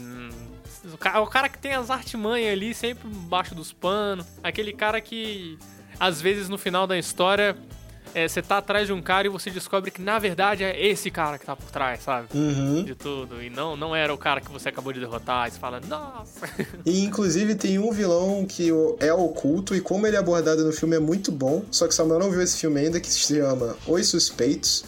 O 0.92 0.98
cara, 0.98 1.22
o 1.22 1.28
cara 1.28 1.48
que 1.48 1.60
tem 1.60 1.74
as 1.74 1.90
artimanhas 1.90 2.52
ali, 2.52 2.74
sempre 2.74 3.08
embaixo 3.08 3.54
dos 3.54 3.72
panos. 3.72 4.26
Aquele 4.44 4.74
cara 4.74 5.00
que, 5.00 5.58
às 6.00 6.20
vezes, 6.20 6.50
no 6.50 6.58
final 6.58 6.88
da 6.88 6.98
história, 6.98 7.56
é, 8.14 8.28
você 8.28 8.42
tá 8.42 8.58
atrás 8.58 8.88
de 8.88 8.94
um 8.94 9.02
cara 9.02 9.28
e 9.28 9.30
você 9.30 9.50
descobre 9.50 9.92
que, 9.92 10.02
na 10.02 10.20
verdade, 10.20 10.64
é 10.64 10.88
esse 10.88 11.10
cara 11.12 11.38
que 11.38 11.46
tá 11.46 11.56
por 11.56 11.70
trás, 11.72 12.02
sabe? 12.04 12.28
Uhum. 12.34 12.84
De 12.84 12.96
tudo. 12.96 13.42
E 13.42 13.50
não, 13.50 13.76
não 13.76 13.96
era 13.96 14.14
o 14.14 14.18
cara 14.18 14.42
que 14.42 14.52
você 14.52 14.70
acabou 14.70 14.94
de 14.94 15.00
derrotar. 15.00 15.48
E 15.48 15.52
você 15.52 15.60
fala, 15.60 15.80
nossa. 15.80 16.48
E 16.86 17.04
inclusive 17.04 17.56
tem 17.56 17.80
um 17.80 17.92
vilão 17.92 18.46
que 18.46 18.70
é 19.00 19.12
oculto 19.14 19.76
e 19.76 19.82
como 19.82 20.08
ele 20.08 20.16
é 20.16 20.20
abordado 20.20 20.64
no 20.64 20.72
filme 20.72 20.96
é 20.96 21.00
muito 21.00 21.32
bom. 21.32 21.64
Só 21.72 21.88
que 21.88 21.94
Samuel 21.94 22.20
não 22.20 22.32
viu 22.32 22.42
esse 22.42 22.58
filme 22.58 22.80
ainda, 22.80 23.00
que 23.00 23.10
se 23.10 23.20
chama 23.20 23.76
Os 23.86 24.08
Suspeitos, 24.08 24.86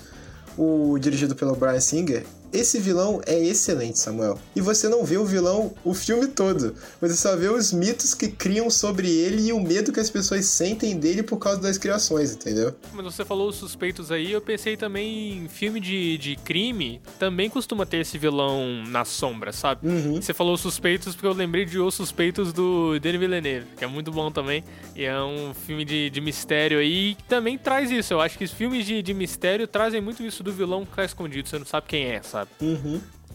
o 0.58 0.97
dirigido 0.99 1.36
pelo 1.36 1.55
Brian 1.55 1.79
Singer. 1.79 2.25
Esse 2.51 2.79
vilão 2.79 3.21
é 3.25 3.38
excelente, 3.38 3.99
Samuel. 3.99 4.39
E 4.55 4.62
você 4.62 4.88
não 4.89 5.03
vê 5.03 5.17
o 5.17 5.25
vilão 5.25 5.73
o 5.83 5.93
filme 5.93 6.27
todo. 6.27 6.75
Você 7.01 7.15
só 7.15 7.35
vê 7.35 7.47
os 7.47 7.71
mitos 7.71 8.13
que 8.13 8.27
criam 8.27 8.69
sobre 8.69 9.09
ele 9.09 9.47
e 9.47 9.53
o 9.53 9.59
medo 9.59 9.91
que 9.91 9.99
as 9.99 10.09
pessoas 10.09 10.45
sentem 10.45 10.97
dele 10.97 11.23
por 11.23 11.38
causa 11.38 11.62
das 11.62 11.77
criações, 11.77 12.33
entendeu? 12.33 12.73
Mas 12.93 13.05
você 13.05 13.23
falou 13.23 13.49
os 13.49 13.55
suspeitos 13.55 14.12
aí, 14.12 14.31
eu 14.31 14.41
pensei 14.41 14.75
também 14.75 15.43
em 15.43 15.47
filme 15.47 15.79
de, 15.79 16.17
de 16.17 16.35
crime, 16.38 17.01
também 17.17 17.49
costuma 17.49 17.85
ter 17.85 17.97
esse 17.97 18.17
vilão 18.17 18.83
na 18.88 19.05
sombra, 19.05 19.51
sabe? 19.51 19.81
Você 20.21 20.33
falou 20.33 20.53
os 20.53 20.62
suspeitos 20.62 21.15
porque 21.15 21.27
eu 21.27 21.33
lembrei 21.33 21.65
de 21.65 21.79
Os 21.79 21.93
Suspeitos 21.93 22.53
do 22.53 22.99
Denis 22.99 23.19
Villeneuve, 23.19 23.67
que 23.77 23.83
é 23.83 23.88
muito 23.88 24.12
bom 24.12 24.31
também. 24.31 24.63
E 24.95 25.03
é 25.03 25.21
um 25.21 25.53
filme 25.53 25.83
de, 25.85 26.09
de 26.09 26.21
mistério 26.21 26.79
aí 26.79 27.15
que 27.15 27.23
também 27.23 27.57
traz 27.57 27.91
isso. 27.91 28.13
Eu 28.13 28.21
acho 28.21 28.38
que 28.38 28.43
os 28.43 28.51
filmes 28.51 28.85
de, 28.85 29.01
de 29.01 29.13
mistério 29.13 29.67
trazem 29.67 30.01
muito 30.01 30.23
isso 30.23 30.43
do 30.43 30.51
vilão 30.51 30.85
que 30.85 30.95
tá 30.95 31.03
escondido, 31.03 31.47
você 31.49 31.59
não 31.59 31.65
sabe 31.65 31.88
quem 31.88 32.05
é, 32.05 32.21
sabe? 32.21 32.38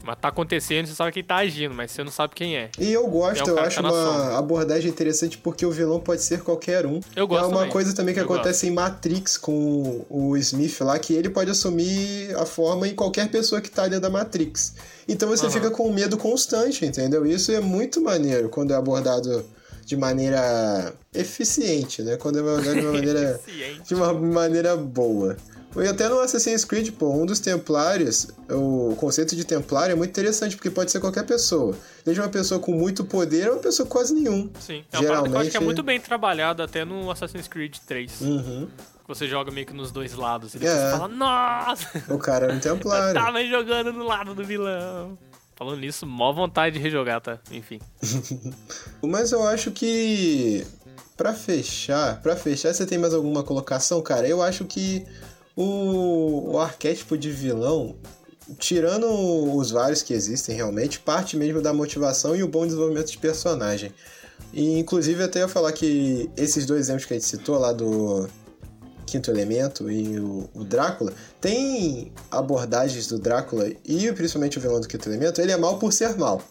Mas 0.03 0.19
tá 0.19 0.29
acontecendo, 0.29 0.87
você 0.87 0.95
sabe 0.95 1.13
quem 1.13 1.25
tá 1.25 1.37
agindo, 1.37 1.75
mas 1.75 1.91
você 1.91 2.05
não 2.05 2.11
sabe 2.13 2.35
quem 2.35 2.57
é. 2.59 2.69
E 2.79 2.93
eu 2.93 3.07
gosto, 3.09 3.49
É 3.49 3.51
eu 3.51 3.59
acho 3.59 3.81
tá 3.83 3.89
uma 3.89 4.37
abordagem 4.39 4.91
interessante 4.91 5.39
porque 5.39 5.65
o 5.65 5.71
vilão 5.71 5.99
pode 5.99 6.21
ser 6.21 6.43
qualquer 6.43 6.85
um. 6.85 7.01
Eu 7.17 7.27
gosto 7.27 7.45
É 7.45 7.47
uma 7.49 7.57
também. 7.61 7.71
coisa 7.73 7.95
também 7.95 8.13
que 8.15 8.21
Eu 8.21 8.25
acontece 8.25 8.67
em 8.67 8.71
Matrix 8.71 9.39
com 9.39 10.05
o 10.11 10.37
Smith 10.37 10.79
lá, 10.83 10.99
que 10.99 11.15
ele 11.15 11.31
pode 11.31 11.51
assumir 11.51 12.35
a 12.37 12.45
forma 12.45 12.87
em 12.87 12.95
qualquer 12.95 13.31
pessoa 13.31 13.63
que 13.63 13.71
tá 13.71 13.85
dentro 13.85 14.03
da 14.03 14.11
Matrix. 14.11 14.75
Então 15.09 15.27
você 15.27 15.45
Aham. 15.47 15.53
fica 15.55 15.71
com 15.71 15.91
medo 15.91 16.19
constante, 16.19 16.85
entendeu? 16.85 17.25
Isso 17.25 17.51
é 17.51 17.61
muito 17.61 18.03
maneiro 18.03 18.51
quando 18.51 18.73
é 18.73 18.77
abordado 18.77 19.43
de 19.87 19.97
maneira 19.97 20.93
eficiente, 21.15 22.03
né? 22.03 22.17
Quando 22.19 22.37
é 22.37 22.41
abordado 22.41 22.75
de 22.79 22.85
uma 22.87 22.93
maneira 22.93 23.41
de 23.87 23.95
uma 23.95 24.13
maneira 24.13 24.77
boa. 24.77 25.35
E 25.77 25.89
até 25.89 26.09
no 26.09 26.21
Assassin's 26.21 26.65
Creed, 26.65 26.91
pô, 26.93 27.11
um 27.11 27.27
dos 27.27 27.41
templários, 27.41 28.29
o 28.51 28.95
conceito 28.97 29.35
de 29.35 29.45
templário 29.45 29.93
é 29.93 29.97
muito 29.97 30.11
interessante, 30.11 30.57
porque 30.57 30.71
pode 30.71 30.91
ser 30.91 31.01
qualquer 31.01 31.25
pessoa. 31.25 31.77
Desde 32.05 32.21
uma 32.21 32.29
pessoa 32.29 32.61
com 32.61 32.73
muito 32.73 33.05
poder 33.05 33.49
ou 33.49 33.55
uma 33.57 33.63
pessoa 33.63 33.87
com 33.87 33.93
quase 33.93 34.15
nenhum. 34.15 34.51
Sim, 34.61 34.85
é 34.93 34.99
uma 34.99 35.07
parada 35.09 35.29
que 35.29 35.35
eu 35.35 35.39
acho 35.41 35.51
que 35.51 35.57
é 35.57 35.61
muito 35.61 35.83
bem 35.83 36.01
trabalhado 36.01 36.63
até 36.63 36.85
no 36.85 37.11
Assassin's 37.11 37.49
Creed 37.49 37.77
3. 37.87 38.21
Uhum. 38.21 38.69
Você 39.09 39.27
joga 39.29 39.51
meio 39.51 39.67
que 39.67 39.75
nos 39.75 39.91
dois 39.91 40.15
lados. 40.15 40.55
E 40.55 40.59
depois 40.59 40.79
É. 40.79 40.91
você 40.91 40.97
fala, 40.97 41.09
nossa! 41.09 42.05
O 42.09 42.19
cara 42.19 42.47
é 42.47 42.53
um 42.53 42.55
Eu 42.55 42.61
templário. 42.61 43.15
tava 43.21 43.45
jogando 43.45 43.93
no 43.93 44.05
lado 44.05 44.35
do 44.35 44.45
vilão. 44.45 45.19
Falando 45.57 45.79
nisso, 45.81 46.07
mó 46.07 46.33
vontade 46.33 46.77
de 46.77 46.83
rejogar, 46.83 47.21
tá? 47.21 47.39
Enfim. 47.51 47.79
Mas 49.03 49.33
eu 49.33 49.47
acho 49.47 49.71
que 49.71 50.67
Pra 51.17 51.33
fechar, 51.33 52.21
para 52.23 52.35
fechar, 52.35 52.75
você 52.75 52.85
tem 52.85 52.99
mais 52.99 53.15
alguma 53.15 53.45
colocação, 53.45 54.03
cara? 54.03 54.27
Eu 54.27 54.43
acho 54.43 54.65
que 54.65 55.07
o, 55.57 56.53
o 56.53 56.59
arquétipo 56.59 57.17
de 57.17 57.31
vilão, 57.31 57.97
tirando 58.59 59.07
os 59.57 59.71
vários 59.71 60.03
que 60.03 60.13
existem 60.13 60.55
realmente, 60.55 61.01
parte 61.01 61.37
mesmo 61.37 61.63
da 61.63 61.73
motivação 61.73 62.35
e 62.35 62.43
o 62.43 62.49
bom 62.49 62.67
desenvolvimento 62.67 63.11
de 63.11 63.19
personagem. 63.19 63.93
E 64.53 64.79
inclusive 64.79 65.23
até 65.23 65.43
eu 65.43 65.49
falar 65.49 65.73
que 65.73 66.31
esses 66.37 66.67
dois 66.67 66.81
exemplos 66.81 67.05
que 67.05 67.15
a 67.15 67.17
gente 67.17 67.29
citou 67.29 67.59
lá 67.59 67.73
do 67.73 68.29
Quinto 69.07 69.31
Elemento 69.31 69.91
e 69.91 70.19
o, 70.19 70.49
o 70.55 70.65
Drácula, 70.65 71.13
tem 71.41 72.13
abordagens 72.31 73.07
do 73.07 73.19
Drácula 73.19 73.71
e 73.85 74.13
principalmente 74.13 74.59
o 74.59 74.61
vilão 74.61 74.81
do 74.81 74.89
Quinto 74.89 75.09
Elemento, 75.09 75.41
ele 75.41 75.53
é 75.53 75.57
mal 75.57 75.79
por 75.79 75.93
ser 75.93 76.17
mal. 76.17 76.43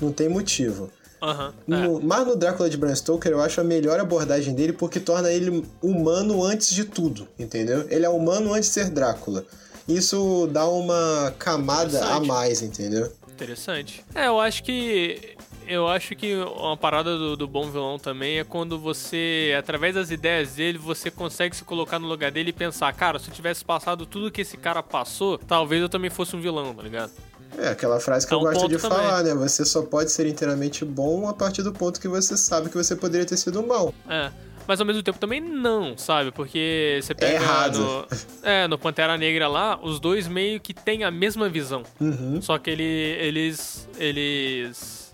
Não 0.00 0.12
tem 0.12 0.28
motivo. 0.28 0.90
Aham. 1.22 1.54
No, 1.68 2.00
mas 2.02 2.26
no 2.26 2.34
Drácula 2.34 2.68
de 2.68 2.76
Bram 2.76 2.94
Stoker 2.94 3.30
eu 3.30 3.40
acho 3.40 3.60
a 3.60 3.64
melhor 3.64 4.00
abordagem 4.00 4.54
dele 4.54 4.72
porque 4.72 4.98
torna 4.98 5.30
ele 5.30 5.64
humano 5.80 6.42
antes 6.42 6.74
de 6.74 6.84
tudo, 6.84 7.28
entendeu? 7.38 7.86
Ele 7.88 8.04
é 8.04 8.08
humano 8.08 8.52
antes 8.52 8.68
de 8.70 8.74
ser 8.74 8.90
Drácula. 8.90 9.46
Isso 9.86 10.48
dá 10.50 10.66
uma 10.66 11.32
camada 11.38 12.04
a 12.06 12.20
mais, 12.20 12.60
entendeu? 12.60 13.12
Interessante. 13.30 14.04
É, 14.14 14.26
eu 14.26 14.40
acho 14.40 14.62
que. 14.64 15.36
Eu 15.66 15.86
acho 15.86 16.16
que 16.16 16.34
uma 16.34 16.76
parada 16.76 17.16
do, 17.16 17.36
do 17.36 17.46
bom 17.46 17.70
vilão 17.70 17.96
também 17.96 18.40
é 18.40 18.44
quando 18.44 18.80
você, 18.80 19.54
através 19.56 19.94
das 19.94 20.10
ideias 20.10 20.56
dele, 20.56 20.76
você 20.76 21.08
consegue 21.08 21.54
se 21.54 21.62
colocar 21.62 22.00
no 22.00 22.08
lugar 22.08 22.32
dele 22.32 22.50
e 22.50 22.52
pensar, 22.52 22.92
cara, 22.94 23.20
se 23.20 23.28
eu 23.30 23.34
tivesse 23.34 23.64
passado 23.64 24.04
tudo 24.04 24.30
que 24.30 24.40
esse 24.40 24.56
cara 24.56 24.82
passou, 24.82 25.38
talvez 25.38 25.80
eu 25.80 25.88
também 25.88 26.10
fosse 26.10 26.34
um 26.34 26.40
vilão, 26.40 26.74
tá 26.74 26.82
ligado? 26.82 27.12
É 27.58 27.68
aquela 27.68 28.00
frase 28.00 28.26
que 28.26 28.32
É 28.32 28.36
eu 28.36 28.40
um 28.40 28.42
gosto 28.44 28.68
de 28.68 28.78
também. 28.78 28.98
falar, 28.98 29.22
né? 29.22 29.34
Você 29.34 29.64
só 29.64 29.82
pode 29.82 30.10
ser 30.10 30.26
inteiramente 30.26 30.84
bom 30.84 31.28
a 31.28 31.34
partir 31.34 31.62
do 31.62 31.72
ponto 31.72 32.00
que 32.00 32.08
você 32.08 32.36
sabe 32.36 32.68
que 32.68 32.76
você 32.76 32.96
poderia 32.96 33.26
ter 33.26 33.36
sido 33.36 33.62
mal. 33.62 33.92
É. 34.08 34.30
Mas 34.66 34.80
ao 34.80 34.86
mesmo 34.86 35.02
tempo 35.02 35.18
também 35.18 35.40
não, 35.40 35.98
sabe? 35.98 36.30
Porque 36.30 37.00
você 37.02 37.14
pega 37.14 37.34
errado. 37.34 37.78
no. 37.80 38.06
É, 38.42 38.68
no 38.68 38.78
Pantera 38.78 39.18
Negra 39.18 39.48
lá, 39.48 39.78
os 39.82 39.98
dois 39.98 40.28
meio 40.28 40.60
que 40.60 40.72
têm 40.72 41.02
a 41.02 41.10
mesma 41.10 41.48
visão. 41.48 41.82
Uhum. 42.00 42.40
Só 42.40 42.56
que 42.58 42.70
ele, 42.70 42.82
eles. 42.84 43.88
Eles. 43.98 45.12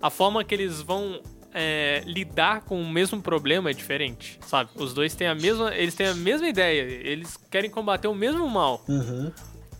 A 0.00 0.10
forma 0.10 0.44
que 0.44 0.54
eles 0.54 0.80
vão 0.80 1.20
é, 1.52 2.02
lidar 2.06 2.60
com 2.62 2.80
o 2.80 2.88
mesmo 2.88 3.20
problema 3.20 3.70
é 3.70 3.72
diferente, 3.72 4.38
sabe? 4.46 4.70
Os 4.76 4.94
dois 4.94 5.12
têm 5.14 5.26
a 5.26 5.34
mesma. 5.34 5.74
Eles 5.74 5.94
têm 5.94 6.06
a 6.06 6.14
mesma 6.14 6.48
ideia. 6.48 6.82
Eles 6.82 7.36
querem 7.50 7.70
combater 7.70 8.06
o 8.06 8.14
mesmo 8.14 8.48
mal. 8.48 8.84
Uhum. 8.88 9.32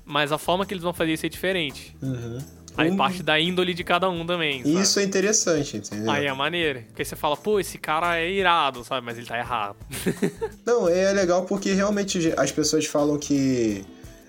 Mas 0.05 0.33
a 0.33 0.39
forma 0.39 0.67
que 0.67 0.75
eles 0.75 0.83
vão 0.85 0.93
fazer 0.93 1.13
isso 1.13 1.25
é 1.27 1.29
diferente. 1.29 1.97
Uhum. 2.03 2.39
Aí 2.77 2.91
Um- 2.91 2.97
parte 2.97 3.23
da 3.23 3.39
índole 3.39 3.73
de 3.73 3.85
cada 3.85 4.11
um 4.11 4.27
também. 4.27 4.63
Sabe? 4.65 4.81
Isso 4.81 4.99
é 4.99 5.05
interessante, 5.05 5.77
entendeu? 5.77 6.11
Aí 6.11 6.27
é 6.27 6.33
maneiro. 6.35 6.83
Porque 6.89 7.05
você 7.05 7.15
fala, 7.15 7.37
pô, 7.37 7.61
esse 7.61 7.79
cara 7.79 8.19
é 8.19 8.29
irado, 8.31 8.83
sabe? 8.85 9.07
Mas 9.07 9.17
ele 9.17 9.27
tá 9.27 9.39
errado. 9.39 9.77
Não, 10.67 10.89
é 10.89 11.13
legal 11.13 11.45
porque 11.45 11.73
realmente 11.73 12.33
as 12.37 12.51
pessoas 12.51 12.85
falam 12.87 13.17
que. 13.19 13.85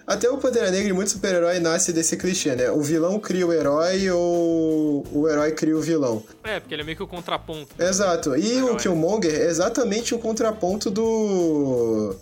Até 0.07 0.29
o 0.29 0.38
Pantera 0.38 0.69
Negra 0.69 0.88
e 0.88 0.93
muito 0.93 1.09
super-herói 1.09 1.59
nasce 1.59 1.91
desse 1.91 2.15
clichê, 2.15 2.55
né? 2.55 2.69
O 2.69 2.79
vilão 2.83 3.19
cria 3.19 3.47
o 3.47 3.51
herói 3.51 4.07
ou 4.11 5.03
o 5.11 5.27
herói 5.27 5.51
cria 5.53 5.75
o 5.75 5.81
vilão. 5.81 6.23
é, 6.43 6.59
porque 6.59 6.75
ele 6.75 6.83
é 6.83 6.85
meio 6.85 6.95
que 6.95 7.01
o 7.01 7.07
contraponto. 7.07 7.69
Exato. 7.79 8.38
E 8.38 8.61
o 8.61 8.65
Herói. 8.67 8.75
Killmonger 8.77 9.33
é 9.33 9.45
exatamente 9.47 10.13
o 10.13 10.19
contraponto 10.19 10.91
do. 10.91 12.15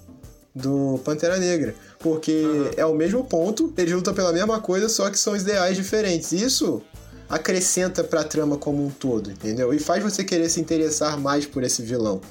Do 0.53 0.99
Pantera 1.03 1.37
Negra. 1.37 1.75
Porque 1.99 2.43
é 2.77 2.85
o 2.85 2.93
mesmo 2.93 3.23
ponto, 3.23 3.73
eles 3.77 3.93
lutam 3.93 4.13
pela 4.13 4.31
mesma 4.31 4.59
coisa, 4.59 4.89
só 4.89 5.09
que 5.09 5.17
são 5.17 5.35
ideais 5.35 5.75
diferentes. 5.75 6.31
Isso 6.31 6.81
acrescenta 7.29 8.03
pra 8.03 8.23
trama 8.23 8.57
como 8.57 8.85
um 8.85 8.89
todo, 8.89 9.31
entendeu? 9.31 9.73
E 9.73 9.79
faz 9.79 10.03
você 10.03 10.23
querer 10.23 10.49
se 10.49 10.59
interessar 10.59 11.19
mais 11.19 11.45
por 11.45 11.63
esse 11.63 11.81
vilão. 11.81 12.21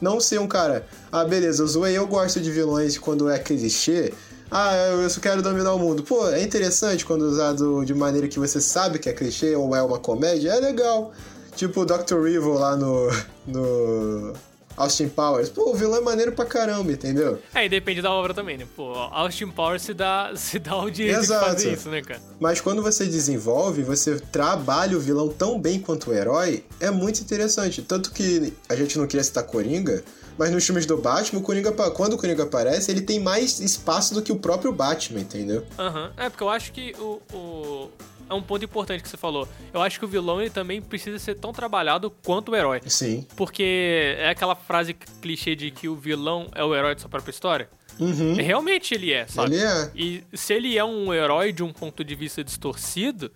Não 0.00 0.20
ser 0.20 0.40
um 0.40 0.48
cara, 0.48 0.86
ah, 1.10 1.24
beleza, 1.24 1.62
eu 1.62 1.66
zoei, 1.66 1.96
eu 1.96 2.06
gosto 2.06 2.40
de 2.40 2.50
vilões 2.50 2.98
quando 2.98 3.30
é 3.30 3.38
clichê. 3.38 4.12
Ah, 4.50 4.76
eu 5.00 5.08
só 5.08 5.20
quero 5.20 5.40
dominar 5.42 5.72
o 5.72 5.78
mundo. 5.78 6.02
Pô, 6.02 6.28
é 6.28 6.42
interessante 6.42 7.06
quando 7.06 7.22
usado 7.22 7.84
de 7.84 7.94
maneira 7.94 8.28
que 8.28 8.38
você 8.38 8.60
sabe 8.60 8.98
que 8.98 9.08
é 9.08 9.12
clichê 9.12 9.56
ou 9.56 9.74
é 9.74 9.82
uma 9.82 9.98
comédia, 9.98 10.50
é 10.50 10.60
legal. 10.60 11.12
Tipo 11.56 11.82
o 11.82 11.86
Dr. 11.86 12.26
Evil 12.26 12.54
lá 12.54 12.76
no. 12.76 13.08
no. 13.46 14.32
Austin 14.76 15.08
Powers. 15.08 15.48
Pô, 15.48 15.70
o 15.70 15.74
vilão 15.74 15.98
é 15.98 16.00
maneiro 16.00 16.32
pra 16.32 16.44
caramba, 16.44 16.90
entendeu? 16.92 17.40
É, 17.54 17.66
e 17.66 17.68
depende 17.68 18.00
da 18.02 18.10
obra 18.12 18.32
também, 18.34 18.56
né? 18.58 18.66
Pô, 18.76 18.92
Austin 18.94 19.48
Powers 19.48 19.82
se 19.82 19.94
dá, 19.94 20.32
se 20.36 20.58
dá 20.58 20.76
o 20.76 20.90
direito 20.90 21.20
Exato. 21.20 21.44
de 21.44 21.50
fazer 21.52 21.72
isso, 21.72 21.88
né, 21.88 22.02
cara? 22.02 22.20
Mas 22.40 22.60
quando 22.60 22.82
você 22.82 23.04
desenvolve, 23.06 23.82
você 23.82 24.18
trabalha 24.18 24.96
o 24.96 25.00
vilão 25.00 25.28
tão 25.28 25.60
bem 25.60 25.78
quanto 25.80 26.10
o 26.10 26.14
herói, 26.14 26.64
é 26.80 26.90
muito 26.90 27.20
interessante. 27.20 27.82
Tanto 27.82 28.10
que 28.12 28.52
a 28.68 28.74
gente 28.76 28.98
não 28.98 29.06
queria 29.06 29.22
citar 29.24 29.44
Coringa, 29.44 30.02
mas 30.38 30.50
nos 30.50 30.64
filmes 30.64 30.86
do 30.86 30.96
Batman, 30.96 31.40
o 31.40 31.42
Coringa, 31.42 31.70
quando 31.90 32.14
o 32.14 32.16
Coringa 32.16 32.44
aparece, 32.44 32.90
ele 32.90 33.02
tem 33.02 33.20
mais 33.20 33.60
espaço 33.60 34.14
do 34.14 34.22
que 34.22 34.32
o 34.32 34.36
próprio 34.36 34.72
Batman, 34.72 35.20
entendeu? 35.20 35.64
Aham. 35.78 36.10
É, 36.16 36.28
porque 36.30 36.42
eu 36.42 36.48
acho 36.48 36.72
que 36.72 36.94
o, 36.98 37.20
o- 37.32 37.90
É 38.32 38.34
um 38.34 38.42
ponto 38.42 38.64
importante 38.64 39.02
que 39.02 39.08
você 39.08 39.16
falou. 39.16 39.46
Eu 39.72 39.82
acho 39.82 39.98
que 39.98 40.04
o 40.04 40.08
vilão 40.08 40.40
ele 40.40 40.50
também 40.50 40.80
precisa 40.80 41.18
ser 41.18 41.34
tão 41.36 41.52
trabalhado 41.52 42.10
quanto 42.10 42.52
o 42.52 42.56
herói. 42.56 42.80
Sim. 42.86 43.26
Porque 43.36 44.16
é 44.18 44.30
aquela 44.30 44.54
frase 44.56 44.94
clichê 44.94 45.54
de 45.54 45.70
que 45.70 45.88
o 45.88 45.94
vilão 45.94 46.48
é 46.54 46.64
o 46.64 46.74
herói 46.74 46.94
de 46.94 47.02
sua 47.02 47.10
própria 47.10 47.30
história. 47.30 47.68
Uhum. 48.00 48.34
Realmente 48.34 48.94
ele 48.94 49.12
é, 49.12 49.26
sabe? 49.26 49.54
Ele 49.54 49.64
é. 49.64 49.90
E 49.94 50.24
se 50.32 50.54
ele 50.54 50.78
é 50.78 50.84
um 50.84 51.12
herói 51.12 51.52
de 51.52 51.62
um 51.62 51.72
ponto 51.72 52.02
de 52.02 52.14
vista 52.14 52.42
distorcido, 52.42 53.30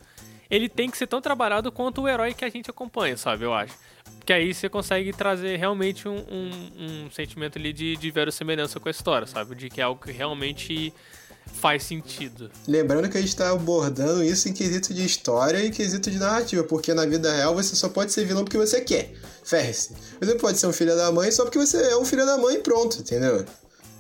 ele 0.49 0.69
tem 0.69 0.89
que 0.91 0.97
ser 0.97 1.07
tão 1.07 1.21
trabalhado 1.21 1.71
quanto 1.71 2.01
o 2.03 2.09
herói 2.09 2.33
que 2.33 2.45
a 2.45 2.49
gente 2.49 2.71
acompanha, 2.71 3.17
sabe? 3.19 3.45
Eu 3.45 3.53
acho. 3.53 3.75
Porque 4.19 4.33
aí 4.33 4.55
você 4.55 4.69
consegue 4.69 5.13
trazer 5.13 5.57
realmente 5.57 6.09
um, 6.09 6.17
um- 6.17 7.05
um 7.05 7.11
sentimento 7.11 7.59
ali 7.59 7.73
de, 7.73 7.97
de 7.97 8.11
verossemelhança 8.11 8.81
com 8.81 8.89
a 8.89 8.91
história, 8.91 9.27
sabe? 9.27 9.55
De 9.55 9.69
que 9.69 9.81
é 9.81 9.85
algo 9.85 10.01
que 10.03 10.11
realmente 10.11 10.93
faz 11.53 11.83
sentido. 11.85 12.51
Lembrando 12.67 13.09
que 13.09 13.17
a 13.17 13.21
gente 13.21 13.35
tá 13.37 13.51
abordando 13.51 14.23
isso 14.23 14.49
em 14.49 14.53
quesito 14.53 14.93
de 14.93 15.05
história 15.05 15.59
e 15.65 15.71
quesito 15.71 16.11
de 16.11 16.19
narrativa, 16.19 16.63
porque 16.65 16.93
na 16.95 17.07
vida 17.07 17.33
real 17.35 17.55
você 17.55 17.75
só 17.75 17.89
pode 17.89 18.13
ser 18.13 18.25
vilão 18.25 18.45
porque 18.45 18.59
você 18.59 18.81
quer. 18.81 19.13
Ferre-se. 19.45 19.95
Você 20.21 20.35
pode 20.35 20.59
ser 20.59 20.67
um 20.67 20.73
filho 20.73 20.95
da 20.97 21.11
mãe 21.13 21.31
só 21.31 21.45
porque 21.45 21.59
você 21.59 21.77
é 21.91 21.97
um 21.97 22.05
filho 22.05 22.27
da 22.27 22.37
mãe 22.37 22.57
e 22.57 22.59
pronto, 22.59 22.99
entendeu? 22.99 23.45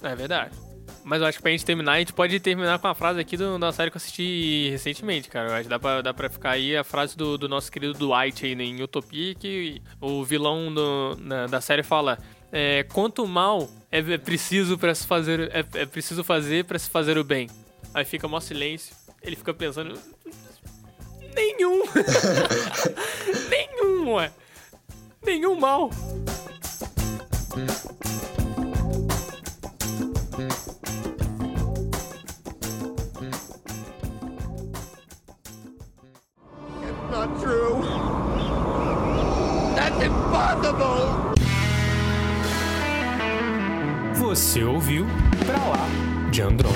É 0.02 0.14
verdade. 0.14 0.54
Mas 1.04 1.20
eu 1.20 1.26
acho 1.28 1.38
que 1.38 1.42
pra 1.42 1.52
gente 1.52 1.64
terminar, 1.64 1.92
a 1.92 1.98
gente 2.00 2.12
pode 2.12 2.40
terminar 2.40 2.80
com 2.80 2.88
a 2.88 2.94
frase 2.94 3.20
aqui 3.20 3.36
do, 3.36 3.56
da 3.60 3.70
série 3.72 3.92
que 3.92 3.96
eu 3.96 4.00
assisti 4.00 4.68
recentemente, 4.70 5.28
cara. 5.28 5.50
Eu 5.50 5.54
acho 5.54 5.62
que 5.62 5.68
dá 5.68 5.78
pra, 5.78 6.02
dá 6.02 6.12
pra 6.12 6.28
ficar 6.28 6.50
aí 6.50 6.76
a 6.76 6.82
frase 6.82 7.16
do, 7.16 7.38
do 7.38 7.48
nosso 7.48 7.70
querido 7.70 7.94
Dwight 7.94 8.44
aí 8.44 8.56
né, 8.56 8.64
em 8.64 8.82
Utopia, 8.82 9.32
que 9.36 9.80
o 10.00 10.24
vilão 10.24 10.74
do- 10.74 11.16
na- 11.20 11.46
da 11.46 11.60
série 11.60 11.84
fala: 11.84 12.18
é, 12.52 12.84
quanto 12.84 13.26
mal 13.26 13.68
é, 13.90 13.98
é 13.98 14.18
preciso 14.18 14.78
para 14.78 14.94
se 14.94 15.06
fazer 15.06 15.50
é, 15.52 15.64
é 15.80 15.86
preciso 15.86 16.22
fazer 16.22 16.64
para 16.64 16.78
se 16.78 16.88
fazer 16.90 17.18
o 17.18 17.24
bem. 17.24 17.48
Aí 17.94 18.04
fica 18.04 18.28
mó 18.28 18.40
silêncio. 18.40 18.94
Ele 19.22 19.36
fica 19.36 19.54
pensando. 19.54 19.98
Nenhum! 21.34 21.82
Nenhum, 23.50 24.12
ué! 24.12 24.32
Nenhum 25.24 25.58
mal! 25.58 25.90
Você 44.56 44.64
ouviu 44.64 45.06
Pra 45.44 45.58
Lá 45.66 45.86
de 46.30 46.40
Andrômeda. 46.40 46.75